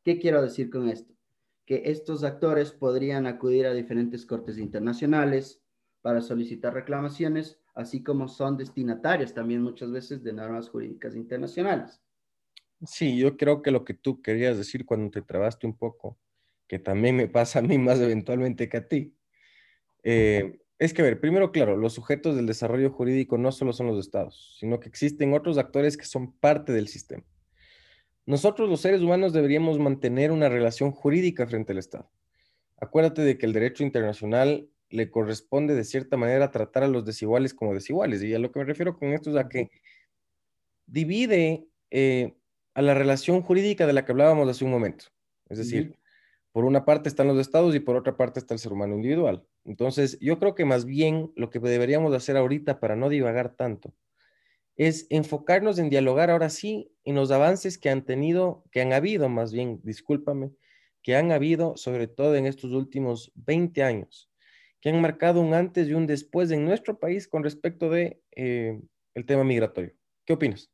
¿Qué 0.04 0.18
quiero 0.18 0.42
decir 0.42 0.68
con 0.68 0.88
esto? 0.88 1.14
Que 1.68 1.82
estos 1.84 2.24
actores 2.24 2.72
podrían 2.72 3.26
acudir 3.26 3.66
a 3.66 3.74
diferentes 3.74 4.24
cortes 4.24 4.56
internacionales 4.56 5.60
para 6.00 6.22
solicitar 6.22 6.72
reclamaciones, 6.72 7.60
así 7.74 8.02
como 8.02 8.26
son 8.26 8.56
destinatarios 8.56 9.34
también 9.34 9.62
muchas 9.62 9.92
veces 9.92 10.24
de 10.24 10.32
normas 10.32 10.70
jurídicas 10.70 11.14
internacionales. 11.14 12.00
Sí, 12.86 13.18
yo 13.18 13.36
creo 13.36 13.60
que 13.60 13.70
lo 13.70 13.84
que 13.84 13.92
tú 13.92 14.22
querías 14.22 14.56
decir 14.56 14.86
cuando 14.86 15.10
te 15.10 15.20
trabaste 15.20 15.66
un 15.66 15.76
poco 15.76 16.18
que 16.66 16.78
también 16.78 17.16
me 17.16 17.28
pasa 17.28 17.58
a 17.58 17.62
mí 17.62 17.76
más 17.76 18.00
eventualmente 18.00 18.70
que 18.70 18.76
a 18.78 18.88
ti, 18.88 19.14
eh, 20.04 20.62
es 20.78 20.94
que, 20.94 21.02
a 21.02 21.04
ver, 21.04 21.20
primero, 21.20 21.52
claro, 21.52 21.76
los 21.76 21.92
sujetos 21.92 22.34
del 22.34 22.46
desarrollo 22.46 22.90
jurídico 22.90 23.36
no 23.36 23.52
solo 23.52 23.74
son 23.74 23.88
los 23.88 23.98
estados, 23.98 24.56
sino 24.58 24.80
que 24.80 24.88
existen 24.88 25.34
otros 25.34 25.58
actores 25.58 25.98
que 25.98 26.06
son 26.06 26.32
parte 26.32 26.72
del 26.72 26.88
sistema. 26.88 27.24
Nosotros 28.28 28.68
los 28.68 28.82
seres 28.82 29.00
humanos 29.00 29.32
deberíamos 29.32 29.78
mantener 29.78 30.32
una 30.32 30.50
relación 30.50 30.90
jurídica 30.90 31.46
frente 31.46 31.72
al 31.72 31.78
Estado. 31.78 32.10
Acuérdate 32.76 33.22
de 33.22 33.38
que 33.38 33.46
el 33.46 33.54
derecho 33.54 33.84
internacional 33.84 34.68
le 34.90 35.10
corresponde 35.10 35.74
de 35.74 35.82
cierta 35.82 36.18
manera 36.18 36.50
tratar 36.50 36.82
a 36.82 36.88
los 36.88 37.06
desiguales 37.06 37.54
como 37.54 37.72
desiguales. 37.72 38.22
Y 38.22 38.34
a 38.34 38.38
lo 38.38 38.52
que 38.52 38.58
me 38.58 38.66
refiero 38.66 38.98
con 38.98 39.14
esto 39.14 39.30
es 39.30 39.36
a 39.36 39.48
que 39.48 39.70
divide 40.84 41.68
eh, 41.90 42.34
a 42.74 42.82
la 42.82 42.92
relación 42.92 43.40
jurídica 43.40 43.86
de 43.86 43.94
la 43.94 44.04
que 44.04 44.12
hablábamos 44.12 44.46
hace 44.46 44.62
un 44.62 44.72
momento. 44.72 45.06
Es 45.48 45.56
decir, 45.56 45.96
por 46.52 46.66
una 46.66 46.84
parte 46.84 47.08
están 47.08 47.28
los 47.28 47.38
estados 47.38 47.74
y 47.74 47.80
por 47.80 47.96
otra 47.96 48.18
parte 48.18 48.40
está 48.40 48.52
el 48.52 48.60
ser 48.60 48.74
humano 48.74 48.94
individual. 48.94 49.46
Entonces, 49.64 50.18
yo 50.20 50.38
creo 50.38 50.54
que 50.54 50.66
más 50.66 50.84
bien 50.84 51.32
lo 51.34 51.48
que 51.48 51.60
deberíamos 51.60 52.12
hacer 52.12 52.36
ahorita 52.36 52.78
para 52.78 52.94
no 52.94 53.08
divagar 53.08 53.56
tanto 53.56 53.94
es 54.78 55.08
enfocarnos 55.10 55.80
en 55.80 55.90
dialogar 55.90 56.30
ahora 56.30 56.48
sí 56.48 56.92
en 57.04 57.16
los 57.16 57.32
avances 57.32 57.78
que 57.78 57.90
han 57.90 58.04
tenido, 58.04 58.64
que 58.70 58.80
han 58.80 58.92
habido 58.92 59.28
más 59.28 59.52
bien, 59.52 59.80
discúlpame, 59.82 60.52
que 61.02 61.16
han 61.16 61.32
habido 61.32 61.76
sobre 61.76 62.06
todo 62.06 62.36
en 62.36 62.46
estos 62.46 62.70
últimos 62.70 63.32
20 63.34 63.82
años, 63.82 64.30
que 64.80 64.90
han 64.90 65.00
marcado 65.00 65.40
un 65.40 65.52
antes 65.52 65.88
y 65.88 65.94
un 65.94 66.06
después 66.06 66.52
en 66.52 66.64
nuestro 66.64 66.96
país 67.00 67.26
con 67.26 67.42
respecto 67.42 67.90
de 67.90 68.22
eh, 68.36 68.80
el 69.14 69.26
tema 69.26 69.42
migratorio. 69.42 69.92
¿Qué 70.24 70.34
opinas? 70.34 70.70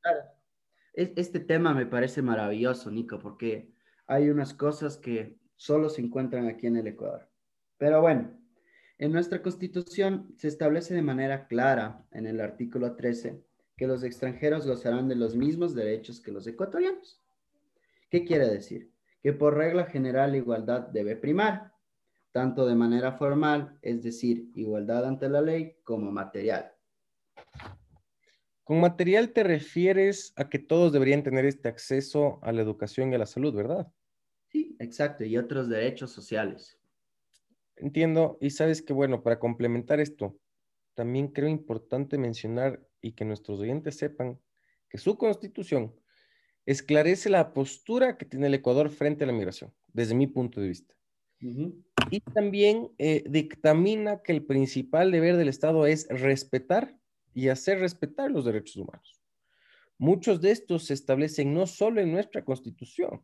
Este 0.93 1.41
tema 1.41 1.73
me 1.73 1.87
parece 1.87 2.21
maravilloso, 2.21 2.91
Nico, 2.91 3.19
porque 3.19 3.73
hay 4.07 4.29
unas 4.29 4.53
cosas 4.53 4.99
que 4.99 5.39
solo 5.57 5.89
se 5.89 6.03
encuentran 6.03 6.47
aquí 6.47 6.67
en 6.67 6.77
el 6.77 6.89
Ecuador. 6.89 7.31
Pero 7.79 8.03
bueno, 8.03 8.39
en 8.99 9.13
nuestra 9.13 9.41
constitución 9.41 10.35
se 10.37 10.49
establece 10.49 10.93
de 10.93 11.03
manera 11.03 11.47
clara 11.47 12.05
en 12.13 12.27
el 12.27 12.41
artículo 12.41 12.97
13 12.97 13.43
que 13.77 13.87
los 13.87 14.05
extranjeros 14.05 14.67
gozarán 14.67 15.09
de 15.09 15.17
los 15.17 15.35
mismos 15.35 15.75
derechos 15.75 16.21
que 16.21 16.33
los 16.33 16.47
ecuatorianos. 16.47 17.21
¿Qué 18.11 18.25
quiere 18.25 18.49
decir? 18.49 18.93
Que 19.23 19.33
por 19.33 19.57
regla 19.57 19.87
general 19.87 20.33
la 20.33 20.37
igualdad 20.37 20.89
debe 20.89 21.17
primar, 21.17 21.73
tanto 22.33 22.67
de 22.67 22.75
manera 22.75 23.13
formal, 23.13 23.79
es 23.83 24.03
decir, 24.03 24.51
igualdad 24.55 25.07
ante 25.07 25.29
la 25.29 25.41
ley, 25.41 25.77
como 25.83 26.11
material. 26.11 26.73
Con 28.65 28.81
material 28.81 29.33
te 29.33 29.43
refieres 29.43 30.33
a 30.37 30.49
que 30.49 30.59
todos 30.59 30.93
deberían 30.93 31.23
tener 31.23 31.45
este 31.45 31.69
acceso 31.69 32.39
a 32.43 32.53
la 32.53 32.63
educación 32.63 33.13
y 33.13 33.15
a 33.15 33.19
la 33.19 33.27
salud, 33.27 33.55
¿verdad? 33.55 33.93
Sí, 34.49 34.77
exacto, 34.79 35.25
y 35.25 35.37
otros 35.37 35.69
derechos 35.69 36.13
sociales. 36.13 36.79
Entiendo, 37.77 38.39
y 38.41 38.51
sabes 38.51 38.81
que 38.83 38.93
bueno, 38.93 39.23
para 39.23 39.39
complementar 39.39 40.01
esto, 40.01 40.39
también 40.95 41.29
creo 41.29 41.49
importante 41.49 42.17
mencionar 42.19 42.81
y 43.05 43.13
que 43.13 43.27
nuestros 43.27 43.61
oyentes 43.61 43.97
sepan 43.97 44.41
que 44.89 44.97
su 44.97 45.19
constitución 45.19 45.95
esclarece 46.65 47.29
la 47.29 47.53
postura 47.53 48.17
que 48.17 48.25
tiene 48.25 48.47
el 48.47 48.55
Ecuador 48.55 48.89
frente 48.89 49.25
a 49.25 49.27
la 49.27 49.35
migración, 49.35 49.75
desde 49.93 50.15
mi 50.15 50.27
punto 50.27 50.61
de 50.61 50.69
vista. 50.69 50.95
Y 52.11 52.21
también 52.21 52.91
eh, 52.97 53.23
dictamina 53.29 54.23
que 54.23 54.33
el 54.33 54.47
principal 54.47 55.11
deber 55.11 55.37
del 55.37 55.49
Estado 55.49 55.87
es 55.87 56.07
respetar 56.09 56.97
y 57.35 57.49
hacer 57.49 57.81
respetar 57.81 58.31
los 58.31 58.47
derechos 58.47 58.77
humanos. 58.77 59.21
Muchos 59.99 60.41
de 60.41 60.53
estos 60.53 60.87
se 60.87 60.95
establecen 60.95 61.53
no 61.53 61.67
solo 61.67 62.01
en 62.01 62.11
nuestra 62.11 62.43
constitución, 62.43 63.23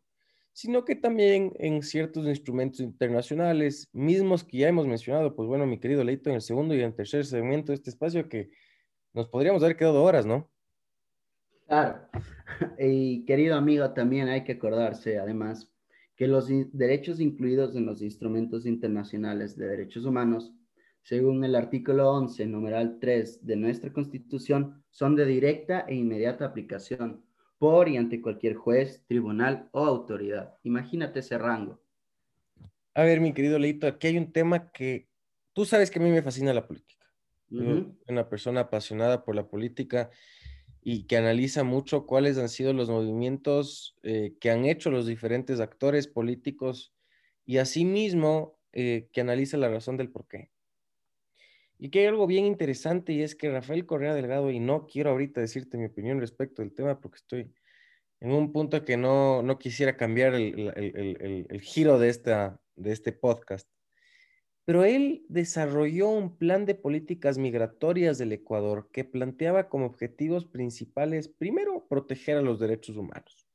sino 0.53 0.85
que 0.85 0.95
también 0.95 1.53
en 1.57 1.81
ciertos 1.81 2.27
instrumentos 2.27 2.81
internacionales, 2.81 3.89
mismos 3.93 4.43
que 4.43 4.59
ya 4.59 4.67
hemos 4.67 4.85
mencionado, 4.85 5.35
pues 5.35 5.47
bueno, 5.47 5.65
mi 5.65 5.79
querido 5.79 6.03
Leito, 6.03 6.29
en 6.29 6.35
el 6.35 6.41
segundo 6.41 6.75
y 6.75 6.79
en 6.79 6.87
el 6.87 6.95
tercer 6.95 7.25
segmento 7.25 7.71
de 7.71 7.77
este 7.77 7.89
espacio, 7.89 8.29
que 8.29 8.51
nos 9.13 9.27
podríamos 9.27 9.63
haber 9.63 9.77
quedado 9.77 10.03
horas, 10.03 10.25
¿no? 10.25 10.49
Claro. 11.67 12.07
Y 12.77 13.25
querido 13.25 13.55
amigo, 13.55 13.91
también 13.91 14.27
hay 14.27 14.43
que 14.43 14.51
acordarse, 14.53 15.17
además, 15.17 15.71
que 16.15 16.27
los 16.27 16.47
derechos 16.73 17.19
incluidos 17.19 17.75
en 17.75 17.85
los 17.85 18.01
instrumentos 18.01 18.65
internacionales 18.65 19.55
de 19.55 19.67
derechos 19.67 20.05
humanos, 20.05 20.53
según 21.01 21.43
el 21.43 21.55
artículo 21.55 22.11
11, 22.11 22.45
numeral 22.45 22.99
3 22.99 23.45
de 23.45 23.55
nuestra 23.55 23.91
Constitución, 23.91 24.83
son 24.91 25.15
de 25.15 25.25
directa 25.25 25.85
e 25.87 25.95
inmediata 25.95 26.45
aplicación 26.45 27.23
por 27.57 27.87
y 27.87 27.97
ante 27.97 28.21
cualquier 28.21 28.55
juez, 28.55 29.03
tribunal 29.07 29.69
o 29.71 29.85
autoridad. 29.85 30.57
Imagínate 30.63 31.19
ese 31.19 31.37
rango. 31.37 31.81
A 32.93 33.03
ver, 33.03 33.21
mi 33.21 33.33
querido 33.33 33.57
Leito, 33.57 33.87
aquí 33.87 34.07
hay 34.07 34.17
un 34.17 34.31
tema 34.31 34.71
que 34.71 35.07
tú 35.53 35.65
sabes 35.65 35.89
que 35.89 35.99
a 35.99 36.01
mí 36.01 36.11
me 36.11 36.21
fascina 36.21 36.53
la 36.53 36.67
política. 36.67 37.10
Una 37.51 38.29
persona 38.29 38.61
apasionada 38.61 39.25
por 39.25 39.35
la 39.35 39.47
política 39.47 40.09
y 40.81 41.03
que 41.03 41.17
analiza 41.17 41.63
mucho 41.63 42.05
cuáles 42.05 42.37
han 42.37 42.49
sido 42.49 42.73
los 42.73 42.89
movimientos 42.89 43.97
eh, 44.03 44.35
que 44.39 44.49
han 44.49 44.65
hecho 44.65 44.89
los 44.89 45.05
diferentes 45.05 45.59
actores 45.59 46.07
políticos 46.07 46.93
y 47.45 47.57
asimismo 47.57 48.57
eh, 48.73 49.09
que 49.11 49.21
analiza 49.21 49.57
la 49.57 49.69
razón 49.69 49.97
del 49.97 50.09
por 50.09 50.27
qué. 50.27 50.49
Y 51.77 51.89
que 51.89 51.99
hay 51.99 52.05
algo 52.05 52.25
bien 52.27 52.45
interesante 52.45 53.13
y 53.13 53.21
es 53.21 53.35
que 53.35 53.51
Rafael 53.51 53.85
Correa 53.85 54.13
Delgado, 54.13 54.51
y 54.51 54.59
no 54.59 54.85
quiero 54.87 55.09
ahorita 55.11 55.41
decirte 55.41 55.77
mi 55.77 55.85
opinión 55.85 56.19
respecto 56.19 56.61
del 56.61 56.73
tema 56.73 56.99
porque 56.99 57.17
estoy 57.17 57.53
en 58.19 58.31
un 58.31 58.51
punto 58.51 58.85
que 58.85 58.97
no, 58.97 59.41
no 59.41 59.57
quisiera 59.57 59.97
cambiar 59.97 60.35
el, 60.35 60.71
el, 60.75 61.47
el, 61.49 61.61
giro 61.61 61.97
de, 61.97 62.09
esta, 62.09 62.59
de 62.75 62.91
este 62.91 63.11
podcast, 63.11 63.67
pero 64.65 64.83
él 64.83 65.25
desarrolló 65.27 66.09
un 66.09 66.37
plan 66.37 66.65
de 66.65 66.75
políticas 66.75 67.37
migratorias 67.37 68.17
del 68.17 68.31
Ecuador 68.31 68.89
que 68.91 69.03
planteaba 69.03 69.69
como 69.69 69.85
objetivos 69.85 70.45
principales, 70.45 71.27
primero, 71.27 71.87
proteger 71.87 72.37
a 72.37 72.41
los 72.41 72.59
derechos 72.59 72.97
humanos, 72.97 73.49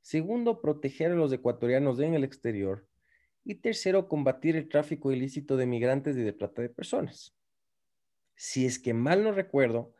segundo, 0.00 0.60
proteger 0.60 1.12
a 1.12 1.16
los 1.16 1.32
ecuatorianos 1.32 1.98
en 2.00 2.14
el 2.14 2.24
exterior, 2.24 2.86
y 3.44 3.56
tercero, 3.56 4.08
combatir 4.08 4.56
el 4.56 4.68
tráfico 4.68 5.10
ilícito 5.10 5.56
de 5.56 5.66
migrantes 5.66 6.16
y 6.16 6.22
de 6.22 6.34
trata 6.34 6.60
de 6.60 6.68
personas. 6.68 7.34
Si 8.36 8.66
es 8.66 8.78
que 8.78 8.92
mal 8.92 9.24
no 9.24 9.32
recuerdo, 9.32 9.94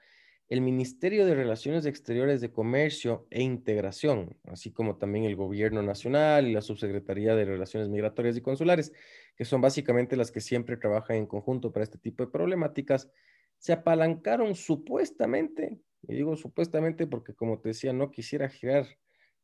el 0.48 0.62
Ministerio 0.62 1.26
de 1.26 1.34
Relaciones 1.34 1.84
Exteriores 1.84 2.40
de 2.40 2.50
Comercio 2.50 3.26
e 3.30 3.42
Integración, 3.42 4.36
así 4.44 4.72
como 4.72 4.96
también 4.96 5.24
el 5.24 5.36
Gobierno 5.36 5.82
Nacional 5.82 6.46
y 6.48 6.54
la 6.54 6.62
Subsecretaría 6.62 7.36
de 7.36 7.44
Relaciones 7.44 7.90
Migratorias 7.90 8.36
y 8.36 8.40
Consulares, 8.40 8.92
que 9.36 9.44
son 9.44 9.60
básicamente 9.60 10.16
las 10.16 10.30
que 10.30 10.40
siempre 10.40 10.78
trabajan 10.78 11.16
en 11.16 11.26
conjunto 11.26 11.70
para 11.70 11.84
este 11.84 11.98
tipo 11.98 12.24
de 12.24 12.30
problemáticas, 12.30 13.10
se 13.58 13.74
apalancaron 13.74 14.54
supuestamente, 14.54 15.78
y 16.06 16.14
digo 16.14 16.34
supuestamente 16.36 17.06
porque 17.06 17.34
como 17.34 17.60
te 17.60 17.70
decía, 17.70 17.92
no 17.92 18.10
quisiera 18.10 18.48
girar 18.48 18.86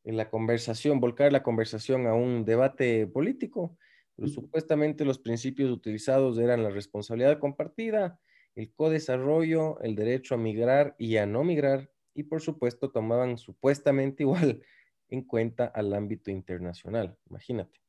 en 0.04 0.16
la 0.16 0.30
conversación, 0.30 1.00
volcar 1.00 1.32
la 1.32 1.42
conversación 1.42 2.06
a 2.06 2.14
un 2.14 2.46
debate 2.46 3.06
político, 3.06 3.76
pero 4.16 4.28
supuestamente 4.28 5.04
los 5.04 5.18
principios 5.18 5.70
utilizados 5.70 6.38
eran 6.38 6.62
la 6.62 6.70
responsabilidad 6.70 7.38
compartida, 7.38 8.18
el 8.54 8.73
co-desarrollo, 8.73 9.80
el 9.80 9.94
derecho 9.94 10.34
a 10.34 10.38
migrar 10.38 10.94
y 10.99 11.16
a 11.16 11.26
no 11.26 11.44
migrar, 11.44 11.90
y 12.14 12.25
por 12.25 12.40
supuesto 12.40 12.90
tomaban 12.90 13.38
supuestamente 13.38 14.23
igual 14.25 14.62
en 15.08 15.23
cuenta 15.23 15.66
al 15.66 15.92
ámbito 15.92 16.30
internacional. 16.30 17.16
Imagínate. 17.28 17.80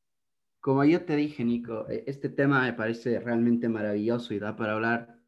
Como 0.59 0.83
yo 0.83 1.05
te 1.05 1.15
dije, 1.15 1.43
Nico, 1.43 1.87
e, 1.89 2.03
este 2.07 2.29
tema 2.29 2.63
me 2.63 2.73
parece 2.73 3.19
realmente 3.19 3.69
maravilloso 3.69 4.33
y 4.33 4.39
da 4.39 4.55
para 4.55 4.73
hablar 4.73 5.19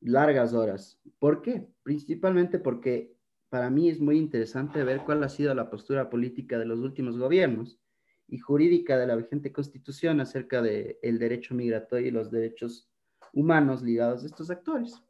largas 0.00 0.54
horas. 0.54 0.98
¿Por 1.18 1.42
qué? 1.42 1.68
Principalmente 1.82 2.58
porque 2.58 3.14
para 3.50 3.70
mí 3.70 3.90
es 3.90 4.00
muy 4.00 4.16
interesante 4.16 4.82
ver 4.82 5.02
cuál 5.04 5.22
ha 5.22 5.28
sido 5.28 5.54
la 5.54 5.68
postura 5.68 6.08
política 6.08 6.58
de 6.58 6.64
los 6.64 6.80
últimos 6.80 7.18
gobiernos 7.18 7.78
y 8.26 8.38
jurídica 8.38 8.96
de 8.96 9.06
la 9.06 9.14
vigente 9.14 9.52
constitución 9.52 10.20
acerca 10.20 10.62
del 10.62 10.96
el 11.02 11.18
derecho 11.18 11.54
migratorio 11.54 12.08
y 12.08 12.10
los 12.10 12.30
derechos 12.30 12.90
humanos 13.32 13.82
ligados 13.82 14.22
a 14.22 14.26
estos 14.26 14.50
actores. 14.50 15.02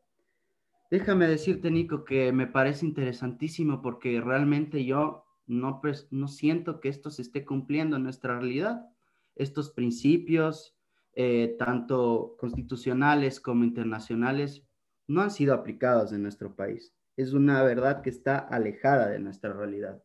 Déjame 0.91 1.27
decirte, 1.27 1.71
Nico, 1.71 2.05
que 2.05 2.33
me 2.33 2.47
parece 2.47 2.85
interesantísimo 2.85 3.81
porque 3.81 4.21
realmente 4.21 4.85
yo 4.85 5.25
no, 5.47 5.81
siento 6.29 6.81
que 6.81 6.89
esto 6.89 7.11
se 7.11 7.23
esté 7.23 7.45
cumpliendo 7.45 7.97
en 7.97 8.03
nuestra 8.03 8.39
realidad. 8.39 8.87
Estos 9.35 9.71
principios, 9.71 10.77
eh, 11.15 11.57
tanto 11.59 12.37
constitucionales 12.39 13.41
como 13.41 13.65
internacionales, 13.65 14.67
no 15.07 15.23
han 15.23 15.31
sido 15.31 15.55
aplicados 15.55 16.13
en 16.13 16.23
nuestro 16.23 16.55
país. 16.55 16.95
Es 17.17 17.33
una 17.33 17.63
verdad 17.63 18.03
que 18.03 18.11
está 18.11 18.39
alejada 18.39 19.09
de 19.09 19.19
nuestra 19.19 19.53
realidad. 19.53 20.03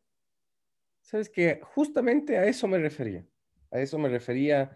Sabes 1.02 1.30
que 1.30 1.60
justamente 1.64 2.38
a 2.38 2.46
eso 2.46 2.68
me 2.68 2.78
refería, 2.78 3.26
a 3.72 3.80
eso 3.80 3.98
me 3.98 4.10
refería 4.10 4.76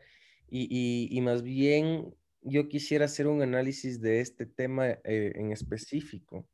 y 0.50 1.18
más 1.22 1.42
bien 1.42 2.14
yo 2.42 2.68
quisiera 2.68 3.06
hacer 3.06 3.28
un 3.28 3.42
análisis 3.42 4.02
de 4.02 4.22
este 4.22 4.46
tema 4.46 4.90
eh, 4.90 5.34
en 5.36 5.52
específico, 5.52 6.48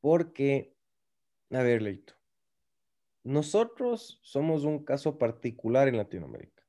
porque, 0.00 0.74
a 1.50 1.62
ver, 1.62 1.82
Leito, 1.82 2.14
nosotros 3.24 4.20
somos 4.22 4.64
un 4.64 4.84
caso 4.84 5.18
particular 5.18 5.88
en 5.88 5.96
Latinoamérica. 5.96 6.62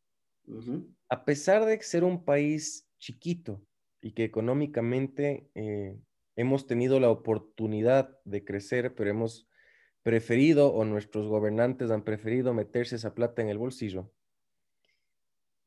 A 1.10 1.26
pesar 1.26 1.66
de 1.66 1.82
ser 1.82 2.04
un 2.04 2.24
país 2.24 2.88
chiquito 3.00 3.66
y 4.02 4.12
que 4.12 4.24
económicamente 4.24 5.50
eh, 5.56 5.98
hemos 6.36 6.68
tenido 6.68 7.00
la 7.00 7.10
oportunidad 7.10 8.18
de 8.24 8.46
crecer, 8.46 8.96
pero 8.96 9.10
hemos 9.10 9.50
preferido 10.04 10.72
o 10.72 10.86
nuestros 10.86 11.28
gobernantes 11.28 11.90
han 11.90 12.04
preferido 12.04 12.54
meterse 12.54 12.96
esa 12.96 13.16
plata 13.16 13.42
en 13.42 13.50
el 13.50 13.58
bolsillo, 13.58 14.12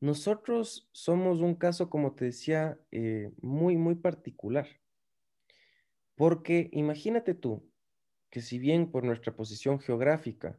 nosotros 0.01 0.89
somos 0.93 1.41
un 1.41 1.55
caso, 1.55 1.91
como 1.91 2.15
te 2.15 2.27
decía, 2.27 2.81
eh, 2.93 3.33
muy, 3.41 3.77
muy 3.77 3.97
particular. 3.97 4.69
Porque 6.15 6.69
imagínate 6.73 7.35
tú 7.35 7.69
que 8.31 8.41
si 8.41 8.59
bien 8.59 8.91
por 8.91 9.05
nuestra 9.05 9.35
posición 9.35 9.81
geográfica 9.81 10.59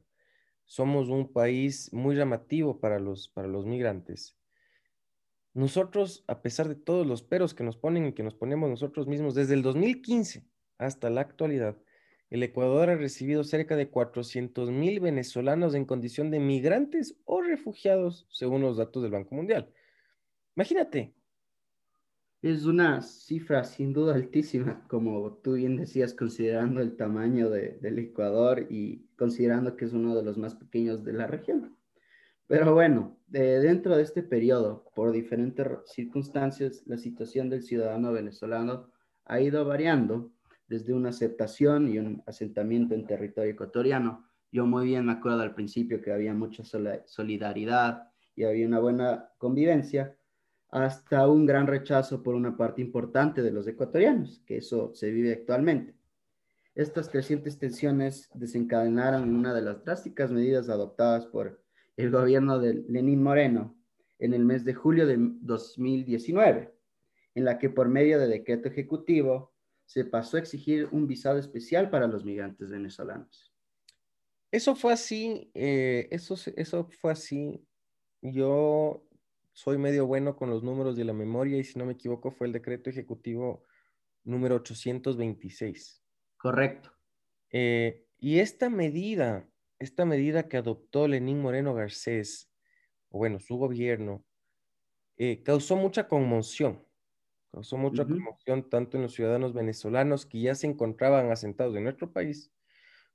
somos 0.65 1.09
un 1.09 1.31
país 1.31 1.91
muy 1.93 2.15
llamativo 2.15 2.79
para 2.79 2.99
los, 2.99 3.29
para 3.29 3.47
los 3.47 3.65
migrantes, 3.65 4.37
nosotros, 5.53 6.23
a 6.27 6.41
pesar 6.41 6.67
de 6.67 6.75
todos 6.75 7.07
los 7.07 7.23
peros 7.23 7.53
que 7.53 7.63
nos 7.63 7.75
ponen 7.75 8.07
y 8.07 8.13
que 8.13 8.23
nos 8.23 8.35
ponemos 8.35 8.69
nosotros 8.69 9.07
mismos 9.07 9.35
desde 9.35 9.55
el 9.55 9.61
2015 9.61 10.45
hasta 10.77 11.09
la 11.09 11.21
actualidad, 11.21 11.77
el 12.29 12.43
Ecuador 12.43 12.89
ha 12.89 12.95
recibido 12.95 13.43
cerca 13.43 13.75
de 13.75 13.89
400 13.89 14.69
mil 14.71 14.99
venezolanos 14.99 15.73
en 15.73 15.85
condición 15.85 16.29
de 16.29 16.39
migrantes 16.39 17.17
o 17.25 17.41
refugiados, 17.41 18.27
según 18.29 18.61
los 18.61 18.77
datos 18.77 19.01
del 19.01 19.11
Banco 19.11 19.33
Mundial. 19.35 19.73
Imagínate. 20.55 21.15
Es 22.41 22.65
una 22.65 23.01
cifra 23.01 23.63
sin 23.63 23.93
duda 23.93 24.15
altísima, 24.15 24.85
como 24.87 25.33
tú 25.37 25.53
bien 25.53 25.75
decías, 25.75 26.13
considerando 26.13 26.81
el 26.81 26.95
tamaño 26.95 27.49
del 27.49 27.99
Ecuador 27.99 28.67
y 28.69 29.07
considerando 29.17 29.75
que 29.75 29.85
es 29.85 29.93
uno 29.93 30.15
de 30.15 30.23
los 30.23 30.37
más 30.37 30.55
pequeños 30.55 31.03
de 31.03 31.13
la 31.13 31.27
región. 31.27 31.75
Pero 32.47 32.73
bueno, 32.73 33.19
dentro 33.27 33.95
de 33.95 34.03
este 34.03 34.23
periodo, 34.23 34.91
por 34.95 35.11
diferentes 35.11 35.67
circunstancias, 35.85 36.81
la 36.85 36.97
situación 36.97 37.49
del 37.49 37.61
ciudadano 37.61 38.11
venezolano 38.11 38.91
ha 39.25 39.39
ido 39.39 39.65
variando 39.65 40.31
desde 40.69 40.93
una 40.93 41.09
aceptación 41.09 41.89
y 41.89 41.97
un 41.97 42.23
asentamiento 42.27 42.93
en 42.93 43.07
territorio 43.07 43.51
ecuatoriano. 43.51 44.25
Yo 44.51 44.65
muy 44.65 44.85
bien 44.85 45.07
me 45.07 45.13
acuerdo 45.13 45.41
al 45.41 45.55
principio 45.55 46.01
que 46.01 46.13
había 46.13 46.33
mucha 46.33 46.63
solidaridad 47.05 48.07
y 48.35 48.43
había 48.43 48.67
una 48.67 48.79
buena 48.79 49.31
convivencia, 49.37 50.15
hasta 50.69 51.27
un 51.27 51.47
gran 51.47 51.65
rechazo 51.65 52.21
por 52.21 52.35
una 52.35 52.55
parte 52.55 52.81
importante 52.81 53.41
de 53.41 53.51
los 53.51 53.67
ecuatorianos, 53.67 54.43
que 54.45 54.57
eso 54.57 54.93
se 54.93 55.09
vive 55.09 55.33
actualmente. 55.33 55.95
Estas 56.75 57.09
crecientes 57.09 57.57
tensiones 57.57 58.29
desencadenaron 58.35 59.35
una 59.35 59.53
de 59.53 59.63
las 59.63 59.83
drásticas 59.83 60.31
medidas 60.31 60.69
adoptadas 60.69 61.25
por 61.25 61.59
el 61.97 62.11
gobierno 62.11 62.59
de 62.59 62.85
Lenín 62.87 63.23
Moreno 63.23 63.75
en 64.19 64.33
el 64.33 64.45
mes 64.45 64.63
de 64.63 64.75
julio 64.75 65.07
de 65.07 65.17
2019, 65.19 66.71
en 67.33 67.45
la 67.45 67.57
que 67.57 67.69
por 67.71 67.89
medio 67.89 68.19
de 68.19 68.27
decreto 68.27 68.69
ejecutivo 68.69 69.51
se 69.89 70.05
pasó 70.05 70.37
a 70.37 70.39
exigir 70.39 70.87
un 70.91 71.07
visado 71.07 71.39
especial 71.39 71.89
para 71.89 72.05
los 72.05 72.23
migrantes 72.23 72.69
venezolanos. 72.69 73.51
Eso 74.51 74.75
fue 74.75 74.93
así, 74.93 75.49
eh, 75.55 76.07
eso, 76.11 76.35
eso 76.55 76.87
fue 77.01 77.11
así. 77.11 77.65
Yo 78.21 79.03
soy 79.51 79.79
medio 79.79 80.05
bueno 80.05 80.35
con 80.35 80.51
los 80.51 80.61
números 80.61 80.95
de 80.95 81.05
la 81.05 81.13
memoria 81.13 81.57
y 81.57 81.63
si 81.63 81.79
no 81.79 81.87
me 81.87 81.93
equivoco 81.93 82.29
fue 82.29 82.45
el 82.45 82.53
decreto 82.53 82.91
ejecutivo 82.91 83.65
número 84.23 84.57
826. 84.57 86.03
Correcto. 86.37 86.91
Eh, 87.49 88.05
y 88.19 88.37
esta 88.41 88.69
medida, 88.69 89.49
esta 89.79 90.05
medida 90.05 90.47
que 90.47 90.57
adoptó 90.57 91.07
Lenín 91.07 91.41
Moreno 91.41 91.73
Garcés, 91.73 92.53
o 93.09 93.17
bueno, 93.17 93.39
su 93.39 93.57
gobierno, 93.57 94.23
eh, 95.17 95.41
causó 95.41 95.75
mucha 95.75 96.07
conmoción 96.07 96.87
Causó 97.51 97.77
mucha 97.77 98.05
conmoción 98.05 98.69
tanto 98.69 98.97
en 98.97 99.03
los 99.03 99.13
ciudadanos 99.13 99.53
venezolanos 99.53 100.25
que 100.25 100.41
ya 100.41 100.53
se 100.55 100.67
encontraban 100.67 101.31
asentados 101.31 101.75
en 101.75 101.83
nuestro 101.83 102.11
país, 102.11 102.51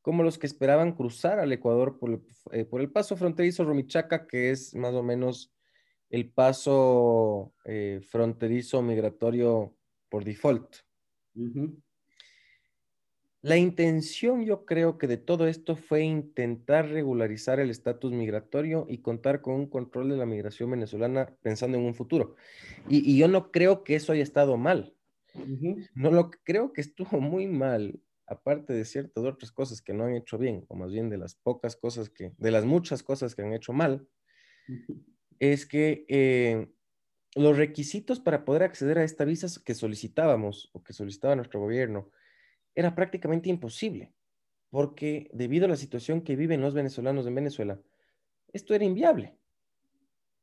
como 0.03 0.23
los 0.23 0.38
que 0.38 0.47
esperaban 0.47 0.92
cruzar 0.92 1.38
al 1.38 1.53
Ecuador 1.53 1.99
por 1.99 2.11
el, 2.11 2.23
eh, 2.51 2.64
por 2.64 2.81
el 2.81 2.90
paso 2.90 3.16
fronterizo 3.16 3.64
Rumichaca, 3.64 4.27
que 4.27 4.51
es 4.51 4.75
más 4.75 4.94
o 4.94 5.03
menos 5.03 5.55
el 6.11 6.31
paso 6.31 7.55
eh, 7.64 8.01
fronterizo 8.09 8.83
migratorio 8.83 9.75
por 10.09 10.25
default. 10.25 10.77
La 13.44 13.59
intención, 13.59 14.46
yo 14.46 14.64
creo 14.64 14.96
que 14.96 15.07
de 15.07 15.18
todo 15.18 15.46
esto 15.46 15.76
fue 15.76 16.02
intentar 16.02 16.88
regularizar 16.88 17.61
el 17.61 17.68
estatus 17.68 18.11
migratorio 18.11 18.87
y 18.88 19.02
contar 19.02 19.42
con 19.42 19.57
un 19.57 19.66
control 19.66 20.09
de 20.09 20.16
la 20.16 20.24
migración 20.24 20.70
venezolana 20.70 21.37
pensando 21.42 21.76
en 21.76 21.85
un 21.85 21.94
futuro. 21.94 22.37
Y, 22.88 23.18
yo 23.18 23.28
no 23.28 23.52
creo 23.52 23.85
que 23.85 23.96
eso 23.96 24.12
haya 24.12 24.22
estado 24.22 24.57
mal. 24.57 24.94
No 25.94 26.11
lo 26.11 26.30
creo 26.30 26.72
que 26.72 26.80
estuvo 26.80 27.20
muy 27.20 27.46
mal, 27.46 28.00
aparte 28.26 28.72
de 28.72 28.87
ciertas 28.87 29.22
otras 29.22 29.52
cosas 29.52 29.83
que 29.83 29.92
no 29.92 30.04
han 30.04 30.14
hecho 30.14 30.38
bien, 30.38 30.64
o 30.68 30.74
más 30.74 30.90
bien 30.90 31.11
de 31.11 31.18
las 31.18 31.35
pocas 31.35 31.76
cosas 31.76 32.09
que, 32.09 32.33
de 32.38 32.50
las 32.50 32.64
muchas 32.64 33.02
cosas 33.02 33.35
que 33.35 33.42
han 33.42 33.52
hecho 33.52 33.74
mal, 33.74 34.09
es 35.38 35.66
que 35.66 36.07
eh, 36.09 36.66
los 37.35 37.59
requisitos 37.59 38.20
para 38.20 38.46
poder 38.46 38.62
acceder 38.62 38.96
a 38.96 39.04
esta 39.04 39.26
visa 39.26 39.48
que 39.62 39.74
solicitábamos 39.74 40.70
o 40.72 40.83
que 40.83 40.94
solicitaba 40.94 41.37
nuestro 41.37 41.61
gobierno 41.61 42.11
era 42.74 42.94
prácticamente 42.94 43.48
imposible, 43.48 44.12
porque 44.70 45.30
debido 45.32 45.66
a 45.66 45.68
la 45.68 45.76
situación 45.76 46.22
que 46.22 46.37
viven 46.37 46.60
los 46.60 46.74
venezolanos 46.74 47.26
en 47.26 47.34
Venezuela, 47.34 47.80
esto 48.52 48.74
era 48.74 48.84
inviable. 48.84 49.37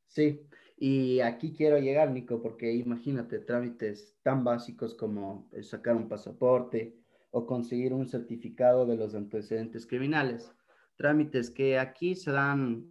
Sí, 0.08 0.42
y 0.78 1.20
aquí 1.20 1.54
quiero 1.54 1.78
llegar, 1.78 2.12
Nico, 2.12 2.42
porque 2.42 2.74
imagínate 2.74 3.40
trámites 3.40 4.16
tan 4.24 4.44
básicos 4.44 4.96
como 4.96 5.48
sacar 5.62 5.96
un 5.96 6.10
pasaporte 6.10 6.98
o 7.30 7.46
conseguir 7.46 7.94
un 7.94 8.08
certificado 8.08 8.86
de 8.86 8.98
los 8.98 9.16
antecedentes 9.16 9.86
criminales. 9.86 10.52
Trámites 10.98 11.50
que 11.50 11.80
aquí 11.80 12.16
se 12.16 12.32
dan 12.32 12.90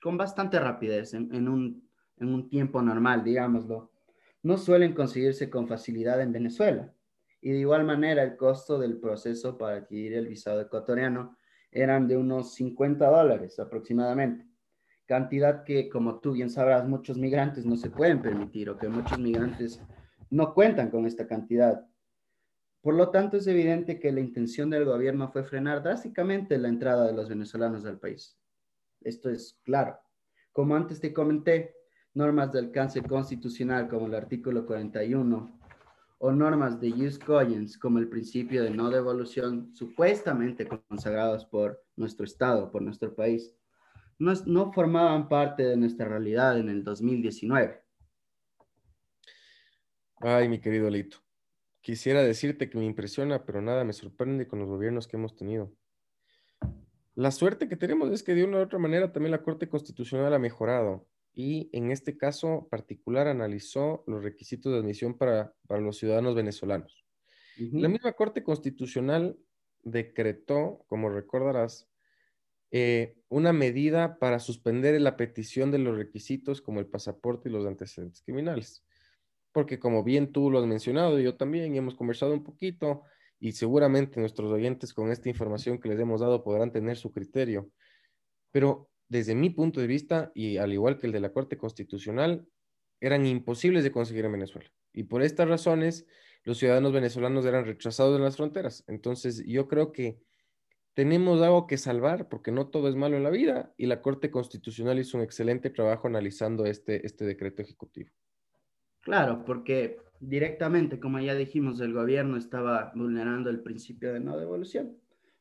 con 0.00 0.16
bastante 0.16 0.58
rapidez, 0.60 1.14
en, 1.14 1.48
un, 1.48 1.88
en 2.18 2.34
un 2.34 2.48
tiempo 2.48 2.82
normal, 2.82 3.24
digámoslo. 3.24 3.90
No 4.42 4.58
suelen 4.58 4.94
conseguirse 4.94 5.48
con 5.48 5.68
facilidad 5.68 6.20
en 6.20 6.32
Venezuela. 6.32 6.92
Y 7.42 7.50
de 7.50 7.58
igual 7.58 7.84
manera, 7.84 8.22
el 8.22 8.38
costo 8.38 8.78
del 8.78 8.98
proceso 8.98 9.58
para 9.58 9.76
adquirir 9.76 10.14
el 10.14 10.28
visado 10.28 10.62
ecuatoriano 10.62 11.36
eran 11.70 12.08
de 12.08 12.16
unos 12.16 12.54
50 12.54 13.06
dólares 13.06 13.58
aproximadamente 13.58 14.46
cantidad 15.12 15.64
que, 15.64 15.90
como 15.90 16.20
tú 16.20 16.32
bien 16.32 16.48
sabrás, 16.48 16.88
muchos 16.88 17.18
migrantes 17.18 17.66
no 17.66 17.76
se 17.76 17.90
pueden 17.90 18.22
permitir 18.22 18.70
o 18.70 18.78
que 18.78 18.88
muchos 18.88 19.18
migrantes 19.18 19.78
no 20.30 20.54
cuentan 20.54 20.88
con 20.88 21.04
esta 21.04 21.26
cantidad. 21.26 21.86
Por 22.80 22.94
lo 22.94 23.10
tanto, 23.10 23.36
es 23.36 23.46
evidente 23.46 24.00
que 24.00 24.10
la 24.10 24.20
intención 24.20 24.70
del 24.70 24.86
gobierno 24.86 25.28
fue 25.30 25.44
frenar 25.44 25.82
drásticamente 25.82 26.56
la 26.56 26.68
entrada 26.68 27.06
de 27.06 27.12
los 27.12 27.28
venezolanos 27.28 27.84
al 27.84 27.98
país. 27.98 28.38
Esto 29.02 29.28
es 29.28 29.60
claro. 29.64 29.98
Como 30.50 30.74
antes 30.74 30.98
te 30.98 31.12
comenté, 31.12 31.74
normas 32.14 32.50
de 32.50 32.60
alcance 32.60 33.02
constitucional 33.02 33.88
como 33.88 34.06
el 34.06 34.14
artículo 34.14 34.64
41 34.64 35.60
o 36.24 36.30
normas 36.30 36.80
de 36.80 36.92
jus 36.92 37.18
cogens 37.18 37.76
como 37.76 37.98
el 37.98 38.08
principio 38.08 38.62
de 38.62 38.70
no 38.70 38.90
devolución 38.90 39.74
supuestamente 39.74 40.68
consagrados 40.68 41.44
por 41.44 41.82
nuestro 41.96 42.24
Estado, 42.24 42.70
por 42.70 42.80
nuestro 42.80 43.12
país, 43.12 43.52
no, 44.20 44.72
formaban 44.72 45.28
parte 45.28 45.64
de 45.64 45.76
nuestra 45.76 46.06
realidad 46.06 46.60
en 46.60 46.68
el 46.68 46.84
2019. 46.84 47.82
Ay, 50.20 50.48
mi 50.48 50.60
querido 50.60 50.88
Lito. 50.88 51.16
Quisiera 51.80 52.22
decirte 52.22 52.70
que 52.70 52.78
me 52.78 52.84
impresiona, 52.84 53.44
pero 53.44 53.60
nada 53.60 53.82
me 53.82 53.92
sorprende 53.92 54.46
con 54.46 54.60
los 54.60 54.68
gobiernos 54.68 55.08
que 55.08 55.16
hemos 55.16 55.34
tenido. 55.34 55.72
La 57.16 57.32
suerte 57.32 57.68
que 57.68 57.74
tenemos 57.74 58.12
es 58.12 58.22
que 58.22 58.36
de 58.36 58.44
una 58.44 58.58
u 58.58 58.62
otra 58.62 58.78
manera 58.78 59.12
también 59.12 59.32
la 59.32 59.42
Corte 59.42 59.68
Constitucional 59.68 60.32
ha 60.32 60.38
mejorado 60.38 61.04
y 61.34 61.70
en 61.72 61.90
este 61.90 62.16
caso 62.16 62.68
particular 62.70 63.26
analizó 63.26 64.04
los 64.06 64.22
requisitos 64.22 64.72
de 64.72 64.78
admisión 64.78 65.16
para, 65.16 65.54
los 65.68 65.96
ciudadanos 65.96 66.34
venezolanos. 66.34 67.04
La 67.56 67.88
misma 67.88 68.12
Corte 68.12 68.42
Constitucional 68.42 69.38
decretó, 69.82 70.84
como 70.88 71.10
recordarás, 71.10 71.88
eh, 72.70 73.16
una 73.28 73.52
medida 73.52 74.18
para 74.18 74.38
suspender 74.38 74.98
la 75.00 75.16
petición 75.16 75.70
de 75.70 75.78
los 75.78 75.96
requisitos 75.96 76.62
como 76.62 76.80
el 76.80 76.86
pasaporte 76.86 77.48
y 77.48 77.52
los 77.52 77.66
antecedentes 77.66 78.22
criminales. 78.22 78.84
Porque 79.52 79.78
como 79.78 80.02
bien 80.02 80.32
tú 80.32 80.50
lo 80.50 80.58
has 80.58 80.66
mencionado, 80.66 81.18
yo 81.20 81.36
también 81.36 81.74
hemos 81.76 81.94
conversado 81.94 82.32
un 82.32 82.42
poquito 82.42 83.02
y 83.38 83.52
seguramente 83.52 84.20
nuestros 84.20 84.50
oyentes 84.50 84.94
con 84.94 85.10
esta 85.10 85.28
información 85.28 85.78
que 85.78 85.88
les 85.88 86.00
hemos 86.00 86.20
dado 86.20 86.42
podrán 86.42 86.72
tener 86.72 86.96
su 86.96 87.12
criterio. 87.12 87.70
Pero 88.50 88.88
desde 89.12 89.34
mi 89.34 89.50
punto 89.50 89.78
de 89.78 89.86
vista, 89.86 90.32
y 90.34 90.56
al 90.56 90.72
igual 90.72 90.98
que 90.98 91.06
el 91.06 91.12
de 91.12 91.20
la 91.20 91.34
Corte 91.34 91.58
Constitucional, 91.58 92.46
eran 92.98 93.26
imposibles 93.26 93.84
de 93.84 93.92
conseguir 93.92 94.24
en 94.24 94.32
Venezuela. 94.32 94.70
Y 94.94 95.02
por 95.02 95.22
estas 95.22 95.46
razones, 95.48 96.06
los 96.44 96.56
ciudadanos 96.56 96.94
venezolanos 96.94 97.44
eran 97.44 97.66
rechazados 97.66 98.16
en 98.16 98.24
las 98.24 98.38
fronteras. 98.38 98.84
Entonces, 98.88 99.44
yo 99.46 99.68
creo 99.68 99.92
que 99.92 100.18
tenemos 100.94 101.42
algo 101.42 101.66
que 101.66 101.76
salvar 101.76 102.30
porque 102.30 102.52
no 102.52 102.68
todo 102.68 102.88
es 102.88 102.96
malo 102.96 103.18
en 103.18 103.22
la 103.22 103.28
vida 103.28 103.74
y 103.76 103.84
la 103.84 104.00
Corte 104.00 104.30
Constitucional 104.30 104.98
hizo 104.98 105.18
un 105.18 105.24
excelente 105.24 105.68
trabajo 105.68 106.08
analizando 106.08 106.64
este, 106.64 107.06
este 107.06 107.26
decreto 107.26 107.60
ejecutivo. 107.60 108.08
Claro, 109.02 109.44
porque 109.44 109.98
directamente, 110.20 110.98
como 110.98 111.20
ya 111.20 111.34
dijimos, 111.34 111.80
el 111.80 111.92
gobierno 111.92 112.38
estaba 112.38 112.92
vulnerando 112.94 113.50
el 113.50 113.60
principio 113.60 114.14
de 114.14 114.20
no 114.20 114.38
devolución. 114.38 114.96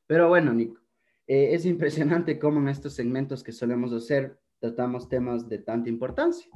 Pero 0.08 0.28
bueno, 0.28 0.54
Nico, 0.54 0.82
eh, 1.28 1.54
es 1.54 1.66
impresionante 1.66 2.40
cómo 2.40 2.60
en 2.60 2.70
estos 2.70 2.94
segmentos 2.94 3.44
que 3.44 3.52
solemos 3.52 3.94
hacer 3.94 4.40
tratamos 4.60 5.10
temas 5.10 5.48
de 5.50 5.60
tanta 5.60 5.90
importancia. 5.90 6.50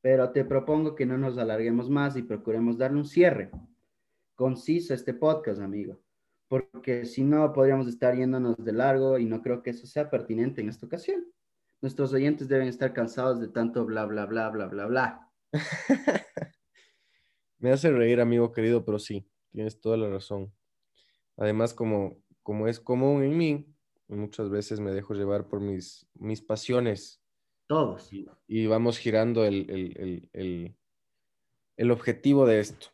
Pero 0.00 0.30
te 0.32 0.44
propongo 0.44 0.94
que 0.94 1.06
no 1.06 1.16
nos 1.16 1.38
alarguemos 1.38 1.88
más 1.88 2.16
y 2.16 2.22
procuremos 2.22 2.76
darle 2.78 2.98
un 2.98 3.06
cierre 3.06 3.50
conciso 4.34 4.92
a 4.92 4.96
este 4.96 5.14
podcast, 5.14 5.60
amigo 5.60 6.04
porque 6.54 7.04
si 7.04 7.24
no 7.24 7.52
podríamos 7.52 7.88
estar 7.88 8.16
yéndonos 8.16 8.56
de 8.64 8.72
largo 8.72 9.18
y 9.18 9.24
no 9.24 9.42
creo 9.42 9.60
que 9.60 9.70
eso 9.70 9.88
sea 9.88 10.08
pertinente 10.08 10.60
en 10.60 10.68
esta 10.68 10.86
ocasión. 10.86 11.24
Nuestros 11.80 12.12
oyentes 12.12 12.46
deben 12.48 12.68
estar 12.68 12.92
cansados 12.92 13.40
de 13.40 13.48
tanto 13.48 13.84
bla, 13.84 14.04
bla, 14.06 14.26
bla, 14.26 14.50
bla, 14.50 14.66
bla, 14.66 14.86
bla. 14.86 15.30
Me 17.58 17.72
hace 17.72 17.90
reír, 17.90 18.20
amigo 18.20 18.52
querido, 18.52 18.84
pero 18.84 19.00
sí, 19.00 19.28
tienes 19.50 19.80
toda 19.80 19.96
la 19.96 20.08
razón. 20.08 20.52
Además, 21.36 21.74
como, 21.74 22.22
como 22.42 22.68
es 22.68 22.78
común 22.78 23.24
en 23.24 23.36
mí, 23.36 23.73
muchas 24.08 24.50
veces 24.50 24.80
me 24.80 24.92
dejo 24.92 25.14
llevar 25.14 25.48
por 25.48 25.60
mis, 25.60 26.06
mis 26.14 26.42
pasiones. 26.42 27.22
Todos. 27.66 28.10
Y, 28.46 28.66
vamos 28.66 28.98
girando 28.98 29.44
el, 29.44 29.70
el, 29.70 30.28
el, 30.32 30.76
el 31.76 31.90
objetivo 31.90 32.46
de 32.46 32.60
esto. 32.60 32.88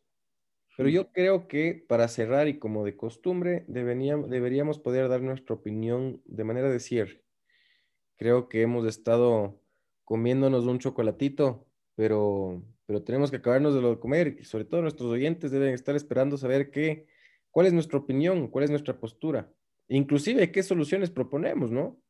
Pero 0.77 0.89
yo 0.89 1.13
creo 1.13 1.47
que 1.47 1.85
para 1.89 2.09
cerrar 2.09 2.49
y 2.49 2.59
como 2.59 2.85
de 2.85 2.97
costumbre, 2.97 3.65
deberíamos 3.69 4.79
poder 4.79 5.09
dar 5.09 5.21
nuestra 5.21 5.55
opinión 5.55 6.23
de 6.25 6.45
manera 6.45 6.71
de 6.71 6.81
cierre. 6.81 7.23
Creo 8.17 8.49
que 8.49 8.63
hemos 8.63 8.87
estado 8.87 9.61
comiéndonos 10.05 10.65
un 10.65 10.79
chocolatito, 10.79 11.67
pero, 11.97 12.63
pero 12.87 13.03
tenemos 13.03 13.31
que 13.31 13.37
acabarnos 13.37 13.75
de 13.75 13.83
lo 13.83 13.91
de 13.91 14.01
comer 14.01 14.39
y 14.41 14.45
sobre 14.45 14.65
todo 14.65 14.81
nuestros 14.81 15.11
oyentes 15.11 15.51
deben 15.51 15.75
estar 15.75 15.97
esperando 15.97 16.39
saber 16.39 16.71
qué, 16.71 17.07
cuál 17.51 17.67
es 17.67 17.73
nuestra 17.73 17.99
opinión, 17.99 18.49
cuál 18.49 18.65
es 18.65 18.71
nuestra 18.71 18.99
postura, 18.99 19.53
inclusive 19.97 20.51
qué 20.51 20.63
soluciones 20.63 21.11
proponemos, 21.11 21.71
¿no? 21.71 22.01